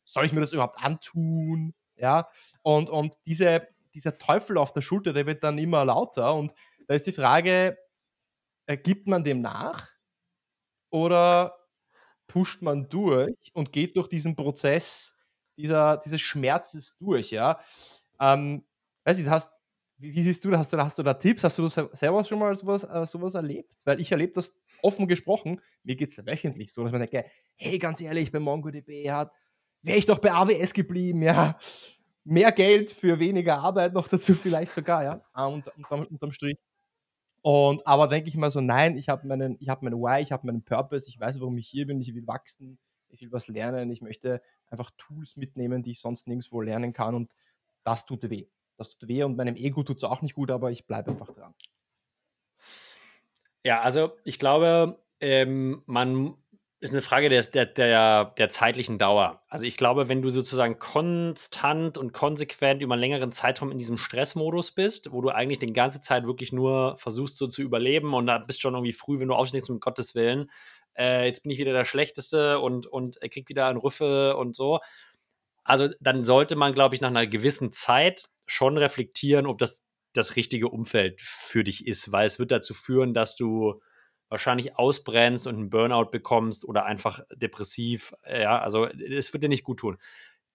[0.04, 1.76] soll ich mir das überhaupt antun?
[1.96, 2.28] Ja,
[2.64, 6.54] und, und diese, dieser Teufel auf der Schulter, der wird dann immer lauter und
[6.88, 7.78] da ist die Frage,
[8.66, 9.90] äh, gibt man dem nach
[10.90, 11.56] oder
[12.28, 15.14] pusht man durch und geht durch diesen Prozess
[15.58, 17.60] dieser, dieses Schmerzes durch, ja?
[18.20, 18.66] Ähm,
[19.04, 19.54] weiß ich, hast,
[19.98, 20.52] wie, wie, siehst du?
[20.56, 21.44] Hast du, hast du da Tipps?
[21.44, 23.72] Hast du selber schon mal sowas, äh, sowas erlebt?
[23.86, 27.80] Weil ich erlebe das offen gesprochen, mir geht es wöchentlich so, dass man denkt, hey,
[27.80, 29.32] ganz ehrlich, bei MongoDB hat
[29.86, 31.58] wäre ich doch bei AWS geblieben, ja.
[32.24, 35.22] Mehr Geld für weniger Arbeit noch dazu vielleicht sogar, ja.
[35.32, 36.58] Ah, und, und, unterm Strich.
[37.44, 40.32] Und aber denke ich mal so, nein, ich habe meinen, ich habe meinen Why, ich
[40.32, 42.80] habe meinen Purpose, ich weiß, warum ich hier bin, ich will wachsen,
[43.10, 47.14] ich will was lernen, ich möchte einfach Tools mitnehmen, die ich sonst nirgendwo lernen kann
[47.14, 47.32] und
[47.84, 48.48] das tut weh.
[48.78, 51.34] Das tut weh und meinem Ego tut es auch nicht gut, aber ich bleibe einfach
[51.34, 51.54] dran.
[53.64, 56.36] Ja, also ich glaube, ähm, man
[56.82, 59.42] ist eine Frage der, der, der, der zeitlichen Dauer.
[59.50, 63.98] Also ich glaube, wenn du sozusagen konstant und konsequent über einen längeren Zeitraum in diesem
[63.98, 68.28] Stressmodus bist, wo du eigentlich die ganze Zeit wirklich nur versuchst so zu überleben und
[68.28, 70.52] da bist schon irgendwie früh, wenn du aufstehst, um Gottes Willen,
[70.96, 74.80] äh, jetzt bin ich wieder der Schlechteste und, und krieg wieder einen Rüffel und so.
[75.64, 80.36] Also dann sollte man, glaube ich, nach einer gewissen Zeit schon reflektieren, ob das das
[80.36, 83.82] richtige Umfeld für dich ist, weil es wird dazu führen, dass du
[84.30, 88.14] wahrscheinlich ausbrennst und einen Burnout bekommst oder einfach depressiv.
[88.28, 89.98] Ja, also es wird dir nicht gut tun.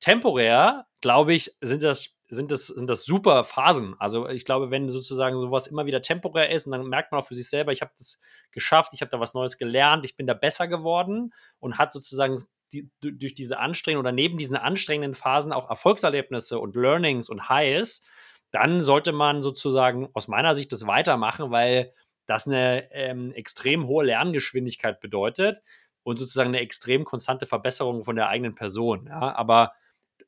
[0.01, 3.95] Temporär, glaube ich, sind das, sind, das, sind das super Phasen.
[3.99, 7.27] Also ich glaube, wenn sozusagen sowas immer wieder temporär ist und dann merkt man auch
[7.27, 8.19] für sich selber, ich habe das
[8.51, 12.43] geschafft, ich habe da was Neues gelernt, ich bin da besser geworden und hat sozusagen
[12.73, 18.03] die, durch diese anstrengenden oder neben diesen anstrengenden Phasen auch Erfolgserlebnisse und Learnings und Highs,
[18.51, 21.93] dann sollte man sozusagen aus meiner Sicht das weitermachen, weil
[22.27, 25.63] das eine ähm, extrem hohe Lerngeschwindigkeit bedeutet,
[26.03, 29.07] und sozusagen eine extrem konstante Verbesserung von der eigenen Person.
[29.07, 29.35] Ja?
[29.35, 29.73] Aber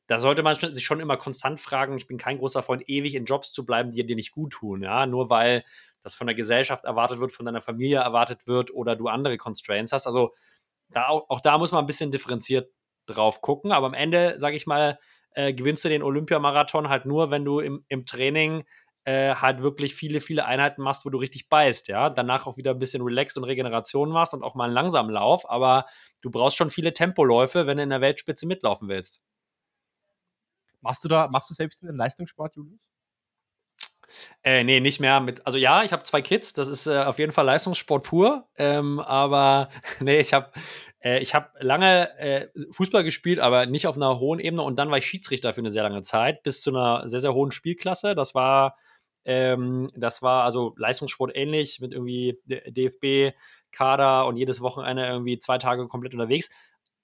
[0.07, 3.25] da sollte man sich schon immer konstant fragen, ich bin kein großer Freund, ewig in
[3.25, 5.63] Jobs zu bleiben, die dir nicht gut tun, ja, nur weil
[6.01, 9.93] das von der Gesellschaft erwartet wird, von deiner Familie erwartet wird oder du andere Constraints
[9.93, 10.05] hast.
[10.05, 10.33] Also
[10.93, 12.71] da, auch, auch da muss man ein bisschen differenziert
[13.05, 14.99] drauf gucken, aber am Ende, sage ich mal,
[15.31, 18.63] äh, gewinnst du den Olympiamarathon halt nur, wenn du im, im Training
[19.05, 22.09] äh, halt wirklich viele, viele Einheiten machst, wo du richtig beißt, ja.
[22.09, 25.49] Danach auch wieder ein bisschen Relax und Regeneration machst und auch mal einen langsamen Lauf,
[25.49, 25.85] aber
[26.21, 29.21] du brauchst schon viele Tempoläufe, wenn du in der Weltspitze mitlaufen willst.
[30.81, 32.92] Machst du da, machst du selbst den Leistungssport, Julius?
[34.43, 35.45] Äh, nee, nicht mehr mit.
[35.45, 38.47] Also ja, ich habe zwei Kids, das ist äh, auf jeden Fall Leistungssport pur.
[38.57, 40.51] Ähm, aber nee, ich habe
[41.03, 44.63] äh, ich hab lange äh, Fußball gespielt, aber nicht auf einer hohen Ebene.
[44.63, 47.33] Und dann war ich Schiedsrichter für eine sehr lange Zeit, bis zu einer sehr, sehr
[47.33, 48.15] hohen Spielklasse.
[48.15, 48.77] Das war,
[49.25, 55.87] ähm, das war also Leistungssport ähnlich mit irgendwie DFB-Kader und jedes Wochenende irgendwie zwei Tage
[55.87, 56.49] komplett unterwegs.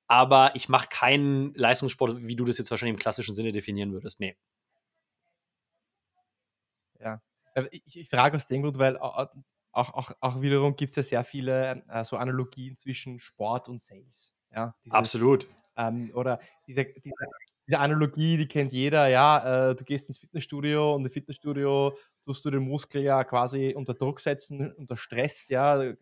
[0.08, 4.20] Aber ich mache keinen Leistungssport, wie du das jetzt wahrscheinlich im klassischen Sinne definieren würdest.
[4.20, 4.36] Nee.
[7.00, 7.22] Ja.
[7.54, 9.30] Äh, ich, ich frage aus dem Grund, weil auch,
[9.72, 14.34] auch, auch wiederum gibt es ja sehr viele äh, so Analogien zwischen Sport und Sales.
[14.52, 15.48] Ja, dieses, Absolut.
[15.78, 17.14] Ähm, oder diese, diese,
[17.68, 22.44] diese, Analogie, die kennt jeder, ja, äh, du gehst ins Fitnessstudio und im Fitnessstudio tust
[22.44, 25.94] du den Muskel ja quasi unter Druck setzen, unter Stress, ja,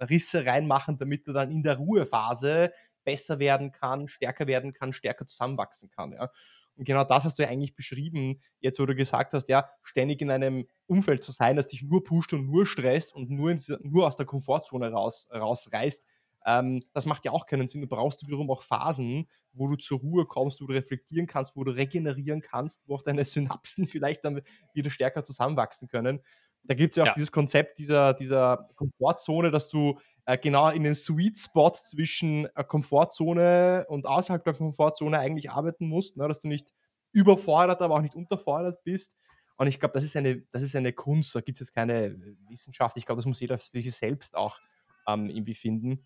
[0.00, 2.72] Risse reinmachen, damit er dann in der Ruhephase
[3.04, 6.12] besser werden kann, stärker werden kann, stärker zusammenwachsen kann.
[6.12, 6.30] Ja.
[6.76, 10.20] Und genau das hast du ja eigentlich beschrieben, jetzt wo du gesagt hast, ja, ständig
[10.20, 13.62] in einem Umfeld zu sein, das dich nur pusht und nur stresst und nur, in,
[13.80, 16.06] nur aus der Komfortzone raus, rausreißt.
[16.46, 17.80] Ähm, das macht ja auch keinen Sinn.
[17.80, 21.64] Du brauchst wiederum auch Phasen, wo du zur Ruhe kommst, wo du reflektieren kannst, wo
[21.64, 26.20] du regenerieren kannst, wo auch deine Synapsen vielleicht dann wieder stärker zusammenwachsen können.
[26.62, 27.14] Da gibt es ja auch ja.
[27.14, 32.64] dieses Konzept dieser, dieser Komfortzone, dass du äh, genau in den Sweet Spot zwischen äh,
[32.64, 36.26] Komfortzone und außerhalb der Komfortzone eigentlich arbeiten musst, ne?
[36.28, 36.74] dass du nicht
[37.12, 39.16] überfordert, aber auch nicht unterfordert bist.
[39.56, 42.20] Und ich glaube, das, ist eine, das ist eine Kunst, da gibt es jetzt keine
[42.48, 42.96] Wissenschaft.
[42.96, 44.58] Ich glaube, das muss jeder für sich selbst auch
[45.06, 46.04] ähm, irgendwie finden,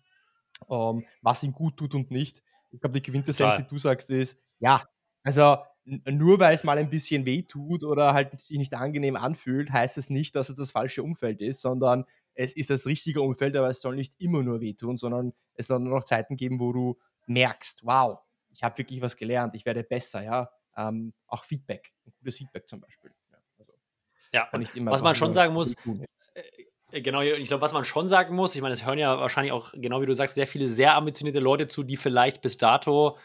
[0.69, 2.43] ähm, was ihm gut tut und nicht.
[2.69, 4.83] Ich glaube, die Quintessenz, die du sagst, ist, ja,
[5.23, 9.71] also nur weil es mal ein bisschen weh tut oder halt sich nicht angenehm anfühlt,
[9.71, 13.55] heißt es nicht, dass es das falsche Umfeld ist, sondern es ist das richtige Umfeld,
[13.55, 16.71] aber es soll nicht immer nur wehtun, sondern es soll nur noch Zeiten geben, wo
[16.71, 20.49] du merkst, wow, ich habe wirklich was gelernt, ich werde besser, ja.
[20.77, 23.11] Ähm, auch Feedback, ein gutes Feedback zum Beispiel.
[24.33, 27.85] Ja, also, ja was man schon sagen muss, äh, äh, Genau, ich glaube, was man
[27.85, 30.47] schon sagen muss, ich meine, es hören ja wahrscheinlich auch, genau wie du sagst, sehr
[30.47, 33.17] viele sehr ambitionierte Leute zu, die vielleicht bis dato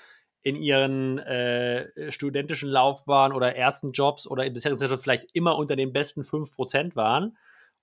[0.43, 6.23] in ihren äh, studentischen Laufbahn oder ersten Jobs oder bisher vielleicht immer unter den besten
[6.23, 7.37] 5% waren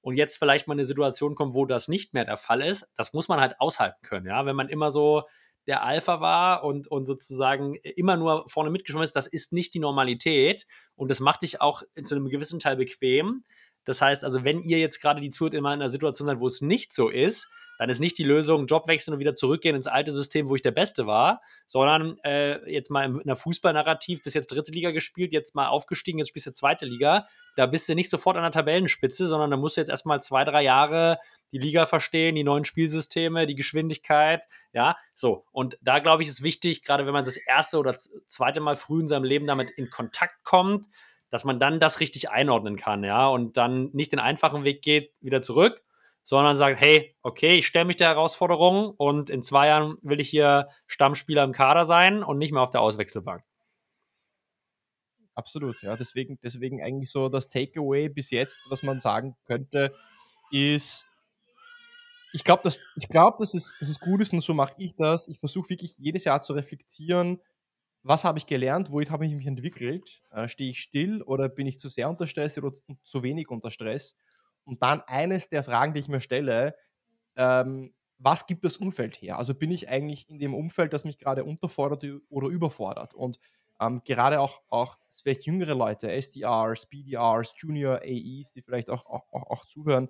[0.04, 3.14] und jetzt vielleicht mal eine Situation kommt, wo das nicht mehr der Fall ist, das
[3.14, 4.46] muss man halt aushalten können, ja.
[4.46, 5.24] Wenn man immer so
[5.66, 9.80] der Alpha war und, und sozusagen immer nur vorne mitgeschwommen ist, das ist nicht die
[9.80, 13.46] Normalität und das macht dich auch zu einem gewissen Teil bequem.
[13.86, 16.48] Das heißt also, wenn ihr jetzt gerade die Zuhörer immer in einer Situation seid, wo
[16.48, 19.88] es nicht so ist, dann ist nicht die Lösung Job wechseln und wieder zurückgehen ins
[19.88, 24.34] alte System, wo ich der Beste war, sondern äh, jetzt mal in einer Fußballnarrativ bis
[24.36, 27.28] jetzt dritte Liga gespielt, jetzt mal aufgestiegen, jetzt spielst du zweite Liga.
[27.56, 30.44] Da bist du nicht sofort an der Tabellenspitze, sondern da musst du jetzt erstmal zwei,
[30.44, 31.20] drei Jahre
[31.52, 35.46] die Liga verstehen, die neuen Spielsysteme, die Geschwindigkeit, ja, so.
[35.52, 39.02] Und da glaube ich, ist wichtig, gerade wenn man das erste oder zweite Mal früh
[39.02, 40.88] in seinem Leben damit in Kontakt kommt,
[41.34, 45.14] dass man dann das richtig einordnen kann, ja, und dann nicht den einfachen Weg geht,
[45.20, 45.82] wieder zurück,
[46.24, 50.30] sondern sagt, hey, okay, ich stelle mich der Herausforderung und in zwei Jahren will ich
[50.30, 53.44] hier Stammspieler im Kader sein und nicht mehr auf der Auswechselbank.
[55.34, 55.96] Absolut, ja.
[55.96, 59.90] Deswegen, deswegen eigentlich so das Takeaway bis jetzt, was man sagen könnte,
[60.52, 61.08] ist,
[62.32, 64.96] ich glaube, dass, ich glaub, dass, es, dass es gut ist und so mache ich
[64.96, 65.28] das.
[65.28, 67.42] Ich versuche wirklich jedes Jahr zu reflektieren,
[68.04, 71.68] was habe ich gelernt, wo habe ich mich entwickelt, äh, stehe ich still oder bin
[71.68, 72.72] ich zu sehr unter Stress oder
[73.04, 74.16] zu wenig unter Stress
[74.66, 76.76] und dann eines der Fragen, die ich mir stelle,
[77.36, 79.38] ähm, was gibt das Umfeld her?
[79.38, 83.14] Also bin ich eigentlich in dem Umfeld, das mich gerade unterfordert oder überfordert?
[83.14, 83.40] Und
[83.82, 89.32] ähm, gerade auch, auch vielleicht jüngere Leute, SDRs, BDRs, Junior AEs, die vielleicht auch, auch,
[89.32, 90.10] auch zuhören,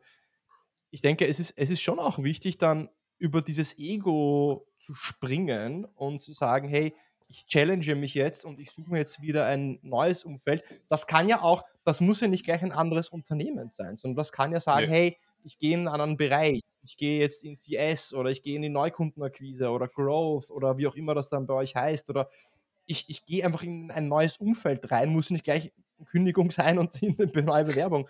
[0.91, 5.85] ich denke, es ist, es ist schon auch wichtig, dann über dieses Ego zu springen
[5.85, 6.93] und zu sagen, hey,
[7.33, 10.63] ich challenge mich jetzt und ich suche mir jetzt wieder ein neues Umfeld.
[10.87, 14.31] Das kann ja auch, das muss ja nicht gleich ein anderes Unternehmen sein, sondern das
[14.31, 14.95] kann ja sagen, nee.
[14.95, 18.55] hey, ich gehe in einen anderen Bereich, ich gehe jetzt in CS oder ich gehe
[18.55, 22.29] in die Neukundenakquise oder Growth oder wie auch immer das dann bei euch heißt oder
[22.85, 25.73] ich, ich gehe einfach in ein neues Umfeld rein, muss nicht gleich
[26.05, 28.07] Kündigung sein und in eine neue Bewerbung,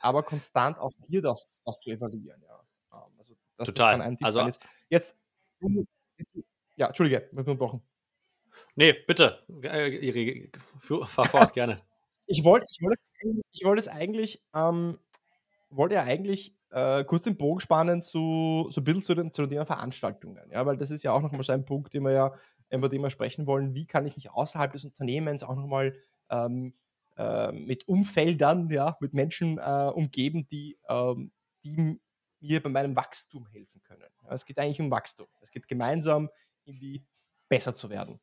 [0.00, 2.42] aber konstant auch hier das, das zu evaluieren.
[2.42, 2.60] Ja.
[2.92, 4.16] Ähm, also das, Total.
[4.20, 4.50] Also,
[4.88, 5.14] jetzt,
[6.76, 7.80] Ja, Entschuldige, wir unterbrochen.
[8.76, 9.44] Nee, bitte.
[9.62, 10.48] Äh,
[10.80, 11.76] fahr fort, gerne.
[12.26, 14.98] Ich wollte ich wollt eigentlich, ich wollt jetzt eigentlich, ähm,
[15.70, 19.46] wollte ja eigentlich äh, kurz den Bogen spannen zu so ein bisschen zu dem, zu
[19.46, 20.50] Thema Veranstaltungen.
[20.50, 22.32] Ja, weil das ist ja auch nochmal so ein Punkt, den wir ja,
[22.70, 23.74] über den wir sprechen wollen.
[23.74, 25.94] Wie kann ich mich außerhalb des Unternehmens auch nochmal
[26.30, 26.74] ähm,
[27.16, 31.30] äh, mit Umfeldern, ja, mit Menschen äh, umgeben, die, ähm,
[31.62, 32.00] die
[32.40, 34.10] mir bei meinem Wachstum helfen können.
[34.24, 35.28] Ja, es geht eigentlich um Wachstum.
[35.40, 36.28] Es geht gemeinsam
[36.64, 37.04] irgendwie
[37.48, 38.20] besser zu werden.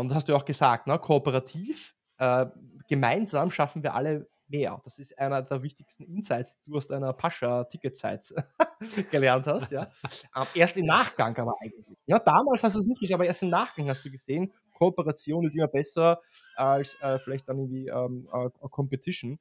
[0.00, 0.98] Und das hast du auch gesagt, ne?
[0.98, 2.46] kooperativ, äh,
[2.88, 4.80] gemeinsam schaffen wir alle mehr.
[4.84, 8.34] Das ist einer der wichtigsten Insights, die du aus deiner Pascha-Ticketzeit
[9.10, 9.70] gelernt hast.
[9.70, 9.90] Ja?
[10.36, 11.96] ähm, erst im Nachgang aber eigentlich.
[12.06, 15.46] Ja, damals hast du es nicht gesehen, aber erst im Nachgang hast du gesehen, Kooperation
[15.46, 16.20] ist immer besser
[16.56, 19.38] als äh, vielleicht dann irgendwie ähm, äh, Competition.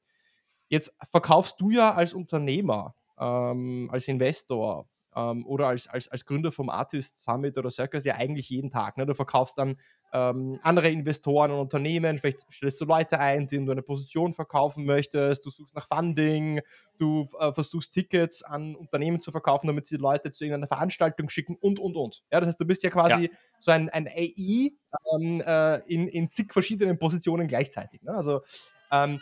[0.69, 6.51] Jetzt verkaufst du ja als Unternehmer, ähm, als Investor ähm, oder als, als, als Gründer
[6.51, 8.97] vom Artist Summit oder Circus ja eigentlich jeden Tag.
[8.97, 9.05] Ne?
[9.05, 9.77] Du verkaufst dann
[10.13, 14.85] ähm, andere Investoren und Unternehmen, vielleicht stellst du Leute ein, denen du eine Position verkaufen
[14.85, 16.61] möchtest, du suchst nach Funding,
[16.97, 21.55] du äh, versuchst Tickets an Unternehmen zu verkaufen, damit sie Leute zu irgendeiner Veranstaltung schicken
[21.59, 22.23] und, und, und.
[22.31, 23.29] Ja, das heißt, du bist ja quasi ja.
[23.57, 24.71] so ein, ein AI
[25.13, 28.03] ähm, äh, in, in zig verschiedenen Positionen gleichzeitig.
[28.03, 28.13] Ne?
[28.13, 28.41] Also
[28.91, 29.19] ähm,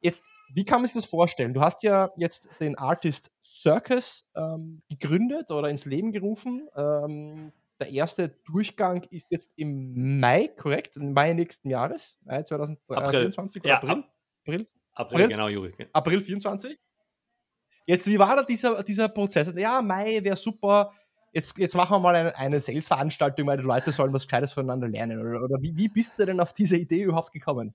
[0.00, 1.54] jetzt wie kann man sich das vorstellen?
[1.54, 6.68] Du hast ja jetzt den Artist Circus ähm, gegründet oder ins Leben gerufen.
[6.76, 10.96] Ähm, der erste Durchgang ist jetzt im Mai, korrekt?
[10.96, 14.04] Im Mai nächsten Jahres, Mai 2024 oder ja, April?
[14.44, 14.66] April?
[14.94, 15.28] April?
[15.28, 15.74] genau, Juri.
[15.92, 16.78] April 24?
[17.86, 19.52] Jetzt, wie war da dieser, dieser Prozess?
[19.56, 20.92] Ja, Mai wäre super.
[21.32, 24.86] Jetzt, jetzt machen wir mal eine, eine Sales-Veranstaltung, weil die Leute sollen was Gescheites voneinander
[24.86, 25.18] lernen.
[25.18, 27.74] Oder, oder wie, wie bist du denn auf diese Idee überhaupt gekommen?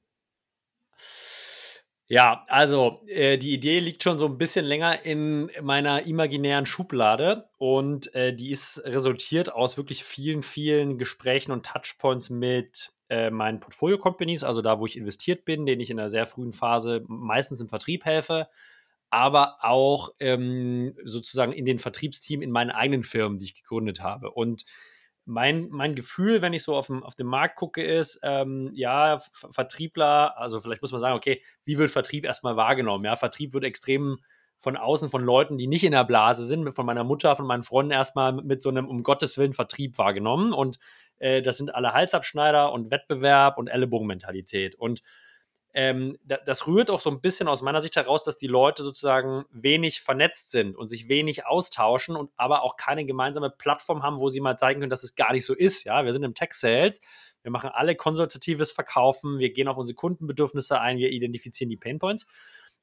[2.10, 7.50] Ja, also äh, die Idee liegt schon so ein bisschen länger in meiner imaginären Schublade
[7.58, 13.60] und äh, die ist resultiert aus wirklich vielen, vielen Gesprächen und Touchpoints mit äh, meinen
[13.60, 17.60] Portfolio-Companies, also da, wo ich investiert bin, denen ich in einer sehr frühen Phase meistens
[17.60, 18.48] im Vertrieb helfe,
[19.10, 24.32] aber auch ähm, sozusagen in den Vertriebsteam in meinen eigenen Firmen, die ich gegründet habe.
[24.32, 24.66] Und
[25.28, 29.20] mein, mein Gefühl, wenn ich so auf, dem, auf den Markt gucke, ist, ähm, ja,
[29.52, 33.04] Vertriebler, also vielleicht muss man sagen, okay, wie wird Vertrieb erstmal wahrgenommen?
[33.04, 34.20] Ja, Vertrieb wird extrem
[34.58, 37.64] von außen von Leuten, die nicht in der Blase sind, von meiner Mutter, von meinen
[37.64, 40.54] Freunden erstmal mit so einem um Gottes Willen Vertrieb wahrgenommen.
[40.54, 40.80] Und
[41.20, 44.76] äh, das sind alle Halsabschneider und Wettbewerb und Ellenbogenmentalität.
[44.76, 45.04] Und
[45.78, 49.46] ähm, das rührt auch so ein bisschen aus meiner Sicht heraus, dass die Leute sozusagen
[49.52, 54.28] wenig vernetzt sind und sich wenig austauschen und aber auch keine gemeinsame Plattform haben, wo
[54.28, 55.84] sie mal zeigen können, dass es gar nicht so ist.
[55.84, 57.00] Ja, wir sind im Tech Sales.
[57.44, 59.38] Wir machen alle konsultatives Verkaufen.
[59.38, 60.98] Wir gehen auf unsere Kundenbedürfnisse ein.
[60.98, 62.26] Wir identifizieren die Painpoints.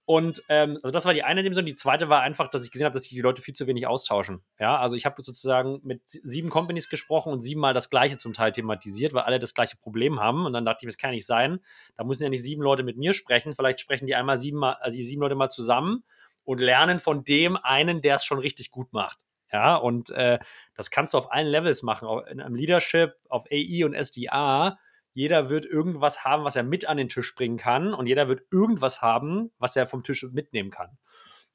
[0.06, 1.64] Und ähm, also das war die eine Dimension.
[1.64, 3.86] Die zweite war einfach, dass ich gesehen habe, dass sich die Leute viel zu wenig
[3.86, 4.42] austauschen.
[4.58, 8.52] Ja, also ich habe sozusagen mit sieben Companies gesprochen und siebenmal das Gleiche zum Teil
[8.52, 10.44] thematisiert, weil alle das gleiche Problem haben.
[10.44, 11.60] Und dann dachte ich, das kann nicht sein.
[11.96, 13.54] Da müssen ja nicht sieben Leute mit mir sprechen.
[13.54, 16.04] Vielleicht sprechen die einmal sieben, mal, also die sieben Leute mal zusammen
[16.44, 19.18] und lernen von dem einen, der es schon richtig gut macht.
[19.50, 20.38] Ja, und äh,
[20.74, 24.78] das kannst du auf allen Levels machen, in einem Leadership, auf AI und SDA
[25.14, 28.42] jeder wird irgendwas haben, was er mit an den Tisch bringen kann und jeder wird
[28.50, 30.98] irgendwas haben, was er vom Tisch mitnehmen kann.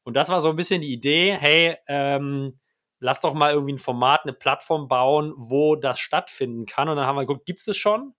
[0.04, 2.60] Und das war so ein bisschen die Idee, hey, ähm,
[3.00, 6.89] lass doch mal irgendwie ein Format, eine Plattform bauen, wo das stattfinden kann.
[6.89, 8.13] Und dann haben wir geguckt, gibt es das schon?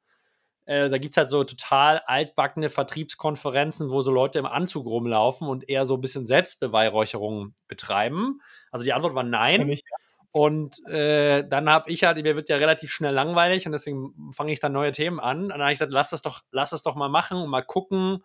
[0.66, 5.48] Äh, da gibt es halt so total altbackene Vertriebskonferenzen, wo so Leute im Anzug rumlaufen
[5.48, 8.40] und eher so ein bisschen Selbstbeweihräucherung betreiben.
[8.70, 9.68] Also die Antwort war nein.
[9.68, 9.82] Ich,
[10.32, 14.52] und äh, dann habe ich halt, mir wird ja relativ schnell langweilig und deswegen fange
[14.52, 15.44] ich dann neue Themen an.
[15.44, 17.62] Und dann habe ich gesagt, lass das doch, lass das doch mal machen und mal
[17.62, 18.22] gucken,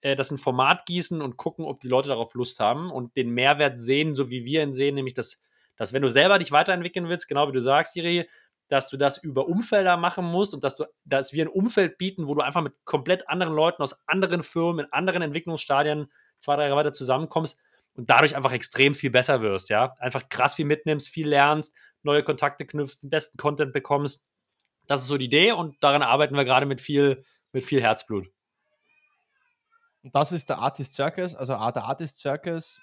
[0.00, 3.30] äh, das in Format gießen und gucken, ob die Leute darauf Lust haben und den
[3.30, 5.42] Mehrwert sehen, so wie wir ihn sehen, nämlich dass,
[5.76, 8.28] dass wenn du selber dich weiterentwickeln willst, genau wie du sagst, Siri,
[8.68, 12.28] dass du das über Umfelder machen musst und dass du, dass wir ein Umfeld bieten,
[12.28, 16.66] wo du einfach mit komplett anderen Leuten aus anderen Firmen, in anderen Entwicklungsstadien zwei, drei
[16.66, 17.58] Jahre weiter zusammenkommst,
[17.94, 19.94] und dadurch einfach extrem viel besser wirst, ja.
[19.98, 24.24] Einfach krass viel mitnimmst, viel lernst, neue Kontakte knüpfst, den besten Content bekommst.
[24.86, 28.28] Das ist so die Idee und daran arbeiten wir gerade mit viel, mit viel Herzblut.
[30.02, 32.80] Und das ist der Artist Circus, also der Artist Circus,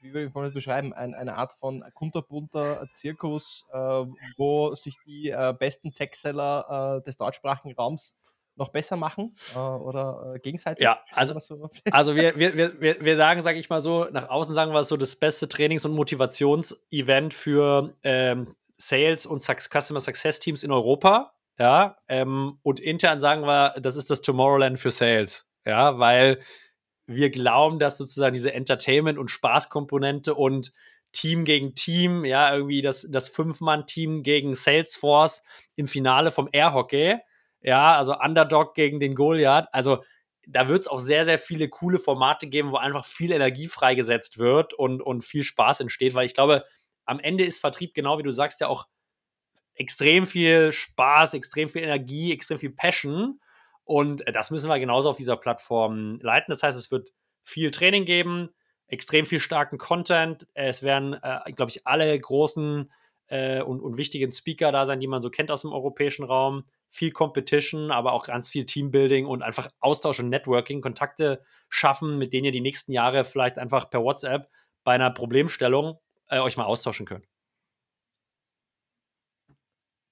[0.00, 4.04] wie würde ich das beschreiben, ein, eine Art von kunterbunter Zirkus, äh,
[4.36, 8.16] wo sich die äh, besten Tech-Seller äh, des deutschsprachigen Raums
[8.60, 10.84] noch besser machen äh, oder äh, gegenseitig?
[10.84, 14.54] Ja, also, so also wir, wir, wir, wir sagen, sage ich mal so, nach außen
[14.54, 20.38] sagen wir es so, das beste Trainings- und Motivationsevent für ähm, Sales und Customer Success
[20.38, 21.32] Teams in Europa.
[21.58, 25.50] Ja, ähm, und intern sagen wir, das ist das Tomorrowland für Sales.
[25.66, 26.40] Ja, weil
[27.06, 30.72] wir glauben, dass sozusagen diese Entertainment- und Spaßkomponente und
[31.12, 35.42] Team gegen Team, ja, irgendwie das, das Fünf-Mann-Team gegen Salesforce
[35.76, 37.18] im Finale vom Airhockey.
[37.62, 39.68] Ja, also Underdog gegen den Goliath.
[39.72, 40.02] Also
[40.46, 44.38] da wird es auch sehr, sehr viele coole Formate geben, wo einfach viel Energie freigesetzt
[44.38, 46.64] wird und, und viel Spaß entsteht, weil ich glaube,
[47.04, 48.86] am Ende ist Vertrieb, genau wie du sagst, ja auch
[49.74, 53.40] extrem viel Spaß, extrem viel Energie, extrem viel Passion.
[53.84, 56.52] Und äh, das müssen wir genauso auf dieser Plattform leiten.
[56.52, 58.50] Das heißt, es wird viel Training geben,
[58.86, 60.46] extrem viel starken Content.
[60.54, 62.90] Es werden, äh, glaube ich, alle großen
[63.28, 66.64] äh, und, und wichtigen Speaker da sein, die man so kennt aus dem europäischen Raum.
[66.90, 72.32] Viel Competition, aber auch ganz viel Teambuilding und einfach Austausch und Networking, Kontakte schaffen, mit
[72.32, 74.50] denen ihr die nächsten Jahre vielleicht einfach per WhatsApp
[74.84, 77.26] bei einer Problemstellung äh, euch mal austauschen könnt.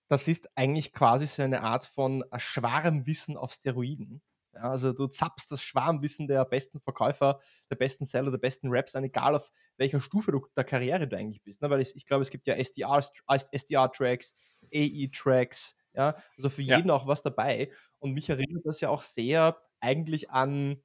[0.08, 4.22] Das ist eigentlich quasi so eine Art von äh, Schwarmwissen auf Steroiden.
[4.54, 7.38] Ja, also du zappst das Schwarmwissen der besten Verkäufer,
[7.70, 11.16] der besten Seller, der besten Raps an, egal auf welcher Stufe du, der Karriere du
[11.16, 11.60] eigentlich bist.
[11.60, 11.68] Ne?
[11.68, 14.34] Weil ich, ich glaube, es gibt ja SDR-Tracks,
[14.74, 16.94] AE-Tracks, ja, also für jeden ja.
[16.94, 17.70] auch was dabei.
[17.98, 20.82] Und mich erinnert das ja auch sehr eigentlich an,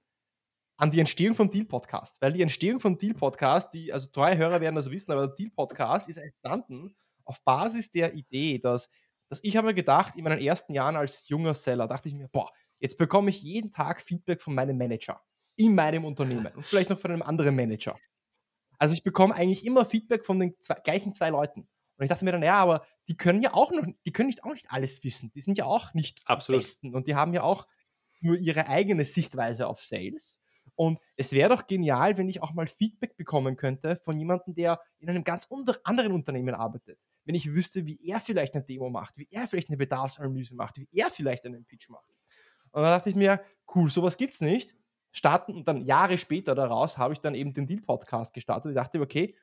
[0.78, 2.22] an die Entstehung vom Deal-Podcast.
[2.22, 6.10] Weil die Entstehung vom Deal-Podcast, die, also treue Hörer werden das wissen, aber der Deal-Podcast
[6.10, 6.96] ist entstanden
[7.26, 8.90] auf Basis der Idee, dass,
[9.30, 12.52] dass ich habe gedacht, in meinen ersten Jahren als junger Seller, dachte ich mir, boah,
[12.84, 15.22] Jetzt bekomme ich jeden Tag Feedback von meinem Manager
[15.56, 17.96] in meinem Unternehmen und vielleicht noch von einem anderen Manager.
[18.78, 21.70] Also ich bekomme eigentlich immer Feedback von den zwei, gleichen zwei Leuten.
[22.04, 24.44] Und ich dachte mir dann, ja, aber die können ja auch noch, die können nicht
[24.44, 25.32] auch nicht alles wissen.
[25.34, 26.62] Die sind ja auch nicht Absolut.
[26.62, 27.68] die Besten und die haben ja auch
[28.20, 30.40] nur ihre eigene Sichtweise auf Sales.
[30.76, 34.80] Und es wäre doch genial, wenn ich auch mal Feedback bekommen könnte von jemandem, der
[35.00, 35.48] in einem ganz
[35.84, 37.00] anderen Unternehmen arbeitet.
[37.26, 40.78] Wenn ich wüsste, wie er vielleicht eine Demo macht, wie er vielleicht eine Bedarfsanalyse macht,
[40.78, 42.10] wie er vielleicht einen Pitch macht.
[42.72, 43.42] Und dann dachte ich mir,
[43.76, 44.76] cool, sowas gibt es nicht.
[45.12, 48.72] Starten und dann Jahre später daraus habe ich dann eben den Deal-Podcast gestartet.
[48.72, 49.36] Ich dachte, okay,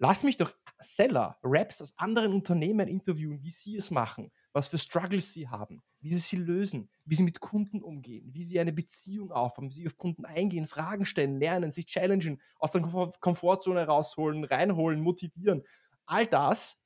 [0.00, 4.78] lass mich doch Seller, Raps aus anderen Unternehmen interviewen, wie sie es machen, was für
[4.78, 8.72] Struggles sie haben, wie sie sie lösen, wie sie mit Kunden umgehen, wie sie eine
[8.72, 13.86] Beziehung aufbauen, wie sie auf Kunden eingehen, Fragen stellen, lernen, sich challengen, aus der Komfortzone
[13.86, 15.62] rausholen, reinholen, motivieren.
[16.06, 16.78] All das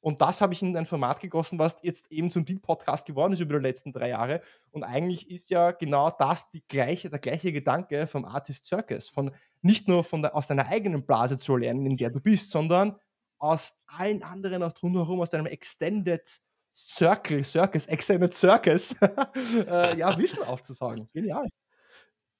[0.00, 3.40] und das habe ich in ein Format gegossen, was jetzt eben zum Deal-Podcast geworden ist
[3.40, 4.42] über die letzten drei Jahre.
[4.70, 9.08] Und eigentlich ist ja genau das die gleiche, der gleiche Gedanke vom Artist Circus.
[9.08, 12.50] Von nicht nur von der, aus deiner eigenen Blase zu lernen, in der du bist,
[12.50, 12.96] sondern
[13.38, 16.28] aus allen anderen auch drumherum, aus deinem Extended
[16.76, 18.94] Circle, Circus, Extended Circus,
[19.66, 21.08] äh, ja, Wissen aufzusagen.
[21.12, 21.48] Genial.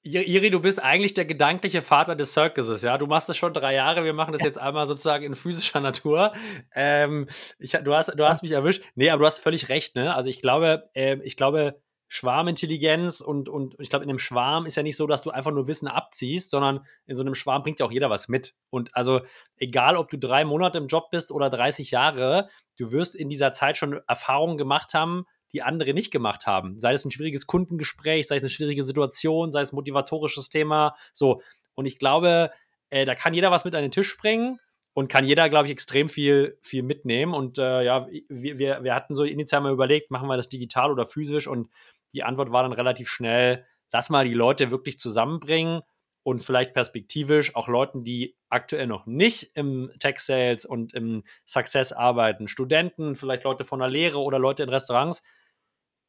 [0.01, 2.97] Iri, du bist eigentlich der gedankliche Vater des Circuses, ja.
[2.97, 6.31] Du machst das schon drei Jahre, wir machen das jetzt einmal sozusagen in physischer Natur.
[6.73, 7.27] Ähm,
[7.57, 8.81] ich, du, hast, du hast mich erwischt.
[8.95, 10.15] Nee, aber du hast völlig recht, ne?
[10.15, 14.75] Also ich glaube, äh, ich glaube, Schwarmintelligenz und, und ich glaube, in einem Schwarm ist
[14.75, 17.79] ja nicht so, dass du einfach nur Wissen abziehst, sondern in so einem Schwarm bringt
[17.79, 18.55] ja auch jeder was mit.
[18.71, 19.21] Und also,
[19.57, 23.51] egal ob du drei Monate im Job bist oder 30 Jahre, du wirst in dieser
[23.51, 26.79] Zeit schon Erfahrungen gemacht haben, die andere nicht gemacht haben.
[26.79, 30.95] Sei es ein schwieriges Kundengespräch, sei es eine schwierige Situation, sei es ein motivatorisches Thema.
[31.13, 31.41] So.
[31.75, 32.51] Und ich glaube,
[32.89, 34.59] äh, da kann jeder was mit an den Tisch bringen
[34.93, 37.33] und kann jeder, glaube ich, extrem viel, viel mitnehmen.
[37.33, 41.05] Und äh, ja, wir, wir, hatten so initial mal überlegt, machen wir das digital oder
[41.05, 41.47] physisch?
[41.47, 41.69] Und
[42.13, 45.81] die Antwort war dann relativ schnell, lass mal die Leute wirklich zusammenbringen
[46.23, 51.93] und vielleicht perspektivisch auch Leuten, die aktuell noch nicht im Tech Sales und im Success
[51.93, 55.23] arbeiten, Studenten, vielleicht Leute von der Lehre oder Leute in Restaurants,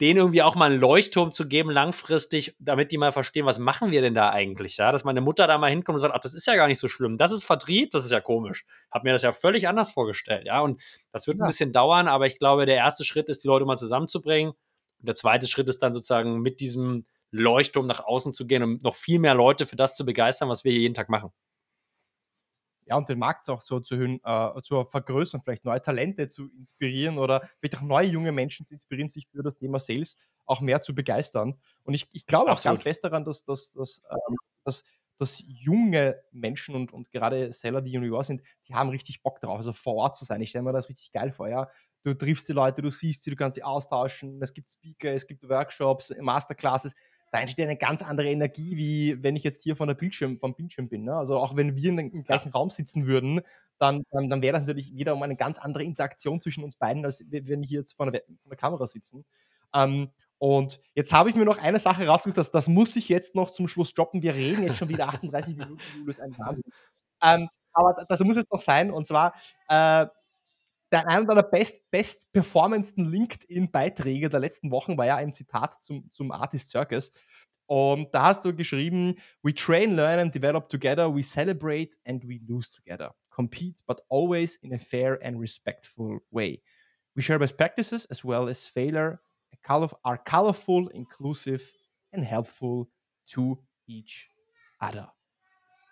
[0.01, 3.91] denen irgendwie auch mal einen Leuchtturm zu geben, langfristig, damit die mal verstehen, was machen
[3.91, 4.93] wir denn da eigentlich, ja?
[4.93, 6.89] Dass meine Mutter da mal hinkommt und sagt, ach, das ist ja gar nicht so
[6.89, 8.65] schlimm, das ist Vertrieb, das ist ja komisch.
[8.91, 10.61] Hab mir das ja völlig anders vorgestellt, ja?
[10.61, 10.81] Und
[11.13, 11.45] das wird ja.
[11.45, 14.53] ein bisschen dauern, aber ich glaube, der erste Schritt ist, die Leute mal zusammenzubringen.
[14.53, 18.83] Und der zweite Schritt ist dann sozusagen mit diesem Leuchtturm nach außen zu gehen und
[18.83, 21.31] noch viel mehr Leute für das zu begeistern, was wir hier jeden Tag machen
[22.87, 27.19] ja, und den Markt auch so zu, äh, zu vergrößern, vielleicht neue Talente zu inspirieren
[27.19, 30.17] oder vielleicht auch neue junge Menschen zu inspirieren, sich für das Thema Sales
[30.47, 31.55] auch mehr zu begeistern.
[31.85, 34.85] Und ich, ich glaube auch ganz fest daran, dass, dass, dass, ähm, dass,
[35.17, 39.59] dass junge Menschen und, und gerade Seller, die Junior sind, die haben richtig Bock drauf,
[39.59, 40.41] also vor Ort zu sein.
[40.41, 41.49] Ich stelle mir das richtig geil vor.
[41.49, 41.69] Ja?
[42.03, 45.27] Du triffst die Leute, du siehst sie, du kannst sie austauschen, es gibt Speaker, es
[45.27, 46.95] gibt Workshops, Masterclasses
[47.31, 50.55] da entsteht eine ganz andere Energie, wie wenn ich jetzt hier von der Bildschirm, vom
[50.55, 51.05] Bildschirm bin.
[51.05, 51.15] Ne?
[51.15, 52.51] Also auch wenn wir in, im gleichen.
[52.51, 53.41] Raum sitzen würden,
[53.79, 57.05] dann, dann, dann wäre das natürlich wieder um eine ganz andere Interaktion zwischen uns beiden,
[57.05, 59.25] als wenn wir hier jetzt vor der, vor der Kamera sitzen.
[59.75, 63.35] Ähm, und jetzt habe ich mir noch eine Sache rausgesucht, das, das muss ich jetzt
[63.35, 64.23] noch zum Schluss droppen.
[64.23, 66.65] Wir reden jetzt schon wieder 38 Minuten, Julius, ein Wahnsinn.
[67.23, 69.35] Ähm, aber das muss jetzt noch sein, und zwar,
[69.69, 70.07] äh,
[70.91, 76.11] der einer deiner best, best performendsten LinkedIn-Beiträge der letzten Wochen war ja ein Zitat zum,
[76.11, 77.11] zum Artist Circus.
[77.67, 82.41] Und da hast du geschrieben, we train, learn and develop together, we celebrate and we
[82.47, 83.15] lose together.
[83.31, 86.61] Compete, but always in a fair and respectful way.
[87.15, 89.21] We share best practices as well as failure,
[90.05, 91.73] are colorful, inclusive
[92.13, 92.89] and helpful
[93.35, 94.29] to each
[94.81, 95.13] other.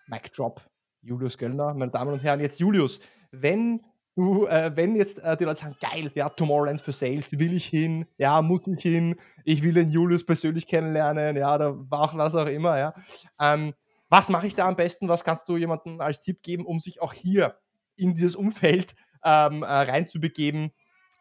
[0.09, 0.61] Mic drop.
[1.01, 2.41] Julius Göllner, meine Damen und Herren.
[2.41, 2.99] Jetzt Julius,
[3.31, 3.81] wenn
[4.19, 7.65] du, äh, wenn jetzt äh, die Leute sagen, geil, ja, Tomorrowland für Sales, will ich
[7.65, 12.47] hin, ja, muss ich hin, ich will den Julius persönlich kennenlernen, ja, oder was auch
[12.47, 12.93] immer, ja.
[13.39, 13.73] Ähm,
[14.09, 15.07] was mache ich da am besten?
[15.07, 17.59] Was kannst du jemandem als Tipp geben, um sich auch hier
[17.95, 20.71] in dieses Umfeld ähm, äh, reinzubegeben?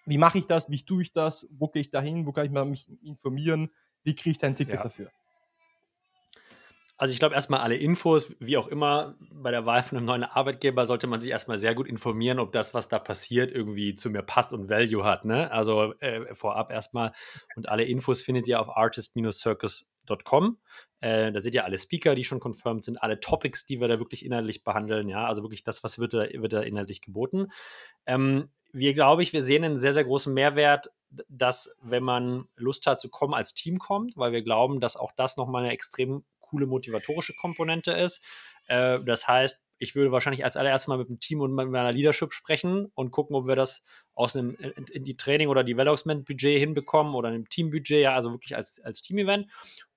[0.06, 0.70] Wie mache ich das?
[0.70, 1.46] Wie tue ich das?
[1.50, 2.24] Wo gehe ich da hin?
[2.24, 3.68] Wo kann ich mich informieren?
[4.04, 4.82] Wie kriege ich da ein Ticket ja.
[4.82, 5.10] dafür?
[6.98, 10.24] Also ich glaube erstmal alle Infos, wie auch immer, bei der Wahl von einem neuen
[10.24, 14.10] Arbeitgeber sollte man sich erstmal sehr gut informieren, ob das, was da passiert, irgendwie zu
[14.10, 15.24] mir passt und Value hat.
[15.24, 15.48] Ne?
[15.52, 17.12] Also äh, vorab erstmal.
[17.54, 20.58] Und alle Infos findet ihr auf artist-circus.com.
[21.00, 24.00] Äh, da seht ihr alle Speaker, die schon confirmed sind, alle Topics, die wir da
[24.00, 25.08] wirklich inhaltlich behandeln.
[25.08, 27.52] Ja, also wirklich das, was wird da, wird da inhaltlich geboten.
[28.06, 30.92] Ähm, wir, glaube ich, wir sehen einen sehr, sehr großen Mehrwert,
[31.28, 35.12] dass, wenn man Lust hat zu kommen, als Team kommt, weil wir glauben, dass auch
[35.12, 38.24] das nochmal eine extrem coole motivatorische Komponente ist.
[38.66, 41.92] Äh, das heißt, ich würde wahrscheinlich als allererstes mal mit dem Team und mit meiner
[41.92, 43.84] Leadership sprechen und gucken, ob wir das
[44.14, 44.56] aus einem
[44.92, 49.46] in die Training- oder Development-Budget hinbekommen oder einem Team-Budget, ja, also wirklich als, als Team-Event.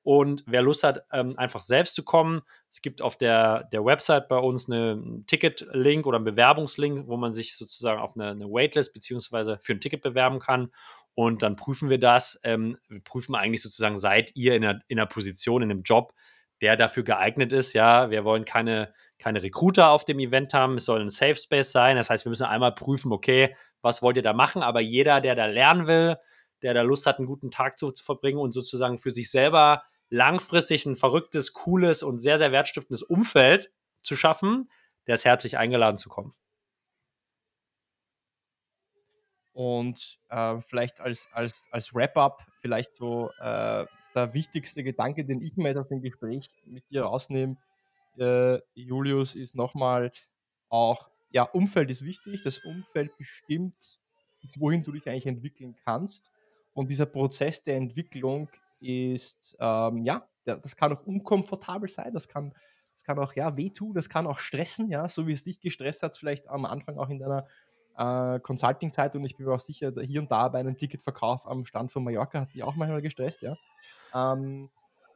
[0.04, 4.30] Und wer Lust hat, ähm, einfach selbst zu kommen, es gibt auf der, der Website
[4.30, 8.94] bei uns einen Ticket-Link oder einen Bewerbungslink, wo man sich sozusagen auf eine, eine Waitlist
[8.94, 10.72] beziehungsweise für ein Ticket bewerben kann.
[11.14, 12.40] Und dann prüfen wir das.
[12.44, 16.14] Ähm, wir prüfen eigentlich sozusagen, seid ihr in einer, in einer Position, in einem Job,
[16.62, 17.74] der dafür geeignet ist.
[17.74, 20.76] Ja, wir wollen keine, keine Recruiter auf dem Event haben.
[20.76, 21.98] Es soll ein Safe Space sein.
[21.98, 24.62] Das heißt, wir müssen einmal prüfen, okay, was wollt ihr da machen?
[24.62, 26.18] Aber jeder, der da lernen will,
[26.62, 29.84] der da Lust hat, einen guten Tag zu, zu verbringen und sozusagen für sich selber
[30.10, 33.72] langfristig ein verrücktes, cooles und sehr, sehr wertstiftendes Umfeld
[34.04, 34.70] zu schaffen,
[35.08, 36.36] der ist herzlich eingeladen zu kommen.
[39.54, 43.86] Und äh, vielleicht als, als, als Wrap-up, vielleicht so äh,
[44.16, 47.58] der wichtigste Gedanke, den ich mir jetzt aus dem Gespräch mit dir rausnehme,
[48.18, 50.12] äh, Julius, ist nochmal
[50.70, 52.42] auch, ja, Umfeld ist wichtig.
[52.44, 54.00] Das Umfeld bestimmt,
[54.58, 56.30] wohin du dich eigentlich entwickeln kannst.
[56.74, 58.50] Und dieser Prozess der Entwicklung
[58.80, 62.54] ist, ähm, ja, das kann auch unkomfortabel sein, das kann,
[62.94, 66.02] das kann auch ja, wehtun, das kann auch stressen, ja, so wie es dich gestresst
[66.04, 67.46] hat, vielleicht am Anfang auch in deiner
[67.98, 71.66] äh, Consulting-Zeit und ich bin mir auch sicher, hier und da bei einem Ticketverkauf am
[71.66, 73.56] Stand von Mallorca hat sich auch manchmal gestresst, ja.
[74.14, 74.70] Ähm,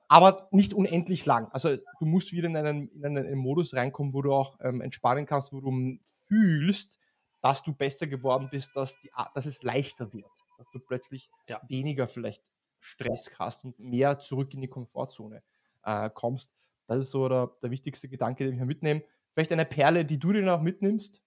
[0.08, 1.50] aber nicht unendlich lang.
[1.52, 5.26] Also du musst wieder in einen, in einen, Modus reinkommen, wo du auch ähm, entspannen
[5.26, 5.98] kannst, wo du
[6.28, 7.00] fühlst,
[7.42, 10.32] dass du besser geworden bist, dass, die, dass es leichter wird.
[10.58, 11.60] Dass du plötzlich ja.
[11.68, 12.44] weniger vielleicht
[12.80, 15.42] Stress hast und mehr zurück in die Komfortzone
[15.84, 16.54] äh, kommst.
[16.88, 19.04] Das ist so der, der wichtigste Gedanke, den ich mir mitnehme.
[19.34, 21.22] Vielleicht eine Perle, die du dir noch mitnimmst?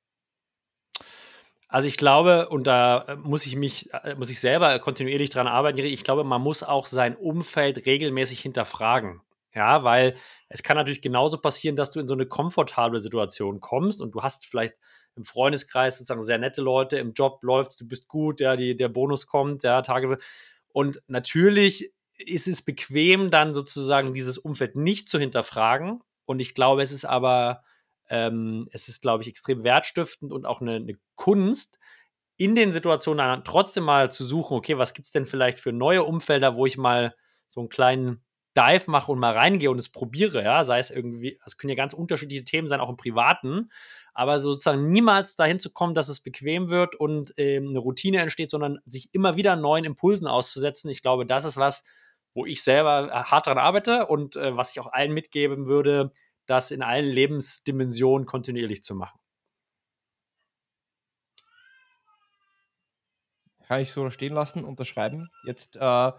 [1.68, 5.46] Also ich glaube, und da äh, muss ich mich, äh, muss ich selber kontinuierlich dran
[5.46, 9.20] arbeiten, ich glaube, man muss auch sein Umfeld regelmäßig hinterfragen.
[9.54, 10.16] Ja, weil
[10.48, 14.22] es kann natürlich genauso passieren, dass du in so eine komfortable Situation kommst und du
[14.22, 14.74] hast vielleicht
[15.16, 18.88] im Freundeskreis sozusagen sehr nette Leute, im Job läuft, du bist gut, ja, die, der
[18.88, 20.18] Bonus kommt, ja, Tage.
[20.72, 26.00] Und natürlich ist es bequem, dann sozusagen dieses Umfeld nicht zu hinterfragen.
[26.24, 27.62] Und ich glaube, es ist aber
[28.08, 31.78] ähm, es ist, glaube ich, extrem wertstiftend und auch eine, eine Kunst,
[32.36, 35.72] in den Situationen dann trotzdem mal zu suchen, okay, was gibt es denn vielleicht für
[35.72, 37.14] neue Umfelder, wo ich mal
[37.48, 38.24] so einen kleinen
[38.56, 41.76] Dive mache und mal reingehe und es probiere, ja, sei es irgendwie, es können ja
[41.76, 43.70] ganz unterschiedliche Themen sein, auch im Privaten,
[44.14, 48.50] aber sozusagen niemals dahin zu kommen, dass es bequem wird und ähm, eine Routine entsteht,
[48.50, 50.90] sondern sich immer wieder neuen Impulsen auszusetzen.
[50.90, 51.84] Ich glaube, das ist was,
[52.34, 56.10] wo ich selber äh, hart daran arbeite und äh, was ich auch allen mitgeben würde,
[56.48, 59.20] das in allen Lebensdimensionen kontinuierlich zu machen.
[63.66, 65.28] Kann ich so stehen lassen, unterschreiben.
[65.44, 66.12] Jetzt äh,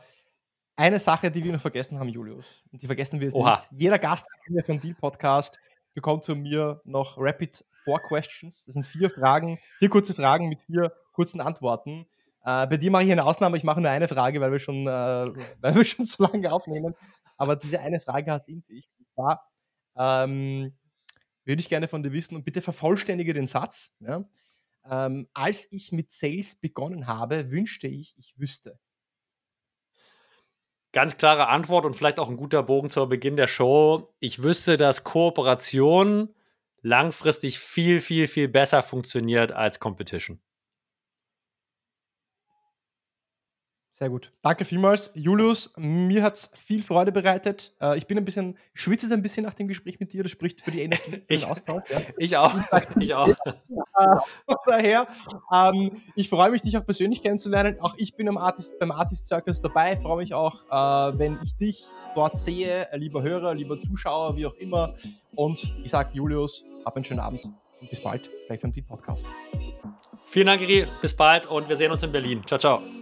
[0.76, 2.46] eine Sache, die wir noch vergessen haben, Julius.
[2.72, 3.56] Und die vergessen wir jetzt Oha.
[3.56, 3.70] nicht.
[3.72, 4.28] Jeder Gast
[4.66, 5.60] vom Deal Podcast
[5.96, 8.66] bekommt von mir noch Rapid Four Questions.
[8.66, 12.06] Das sind vier Fragen, vier kurze Fragen mit vier kurzen Antworten.
[12.46, 14.86] Äh, bei dir mache ich eine Ausnahme, ich mache nur eine Frage, weil wir schon,
[14.86, 14.90] äh,
[15.60, 16.94] weil wir schon so lange aufnehmen.
[17.36, 18.90] Aber diese eine Frage hat es in sich.
[19.00, 19.49] Und zwar,
[20.00, 20.76] ähm,
[21.46, 23.92] würde ich gerne von dir wissen und bitte vervollständige den Satz.
[24.00, 24.24] Ja?
[24.90, 28.80] Ähm, als ich mit Sales begonnen habe, wünschte ich, ich wüsste.
[30.92, 34.16] Ganz klare Antwort und vielleicht auch ein guter Bogen zu Beginn der Show.
[34.20, 36.34] Ich wüsste, dass Kooperation
[36.82, 40.40] langfristig viel, viel, viel besser funktioniert als Competition.
[44.00, 44.32] Sehr gut.
[44.42, 45.12] Danke vielmals.
[45.14, 47.76] Julius, mir hat es viel Freude bereitet.
[47.82, 50.24] Äh, ich bin ein bisschen, schwitze es ein bisschen nach dem Gespräch mit dir.
[50.24, 51.84] Das spricht für die Energie, für ich, den Austausch.
[51.90, 52.00] Ja.
[52.18, 52.56] Ich auch.
[52.98, 53.28] Ich auch.
[54.66, 55.06] Daher,
[55.54, 57.76] ähm, ich freue mich, dich auch persönlich kennenzulernen.
[57.82, 59.96] Auch ich bin Artist, beim Artist Circus dabei.
[59.96, 61.84] Ich freue mich auch, äh, wenn ich dich
[62.16, 64.94] dort sehe, lieber Hörer, lieber Zuschauer, wie auch immer.
[65.36, 67.44] Und ich sage Julius, hab einen schönen Abend
[67.82, 69.26] und bis bald, vielleicht beim Deep Podcast.
[70.28, 70.88] Vielen Dank, Iri.
[71.02, 72.44] Bis bald und wir sehen uns in Berlin.
[72.46, 72.99] Ciao, ciao.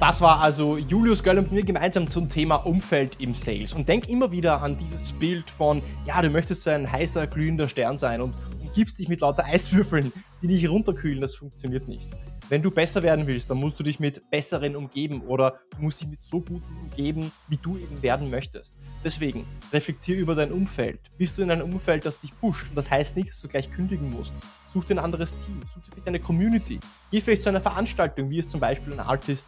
[0.00, 3.72] Das war also Julius Göll und mir gemeinsam zum Thema Umfeld im Sales.
[3.72, 7.66] Und denk immer wieder an dieses Bild von, ja, du möchtest so ein heißer, glühender
[7.66, 11.20] Stern sein und umgibst dich mit lauter Eiswürfeln, die dich runterkühlen.
[11.20, 12.10] Das funktioniert nicht.
[12.48, 16.00] Wenn du besser werden willst, dann musst du dich mit besseren umgeben oder du musst
[16.00, 18.78] dich mit so guten umgeben, wie du eben werden möchtest.
[19.02, 21.00] Deswegen, reflektier über dein Umfeld.
[21.18, 22.68] Bist du in einem Umfeld, das dich pusht?
[22.76, 24.36] Das heißt nicht, dass du gleich kündigen musst.
[24.72, 26.78] Such dir ein anderes Team, such dir vielleicht eine Community.
[27.10, 29.46] Geh vielleicht zu einer Veranstaltung, wie es zum Beispiel ein Artist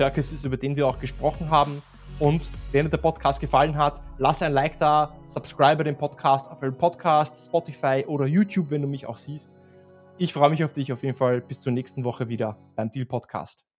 [0.00, 1.82] Circus ist, über den wir auch gesprochen haben.
[2.18, 6.56] Und wenn dir der Podcast gefallen hat, lass ein Like da, subscribe den Podcast auf
[6.56, 9.54] Apple Podcasts, Spotify oder YouTube, wenn du mich auch siehst.
[10.16, 11.42] Ich freue mich auf dich auf jeden Fall.
[11.42, 13.69] Bis zur nächsten Woche wieder beim Deal Podcast.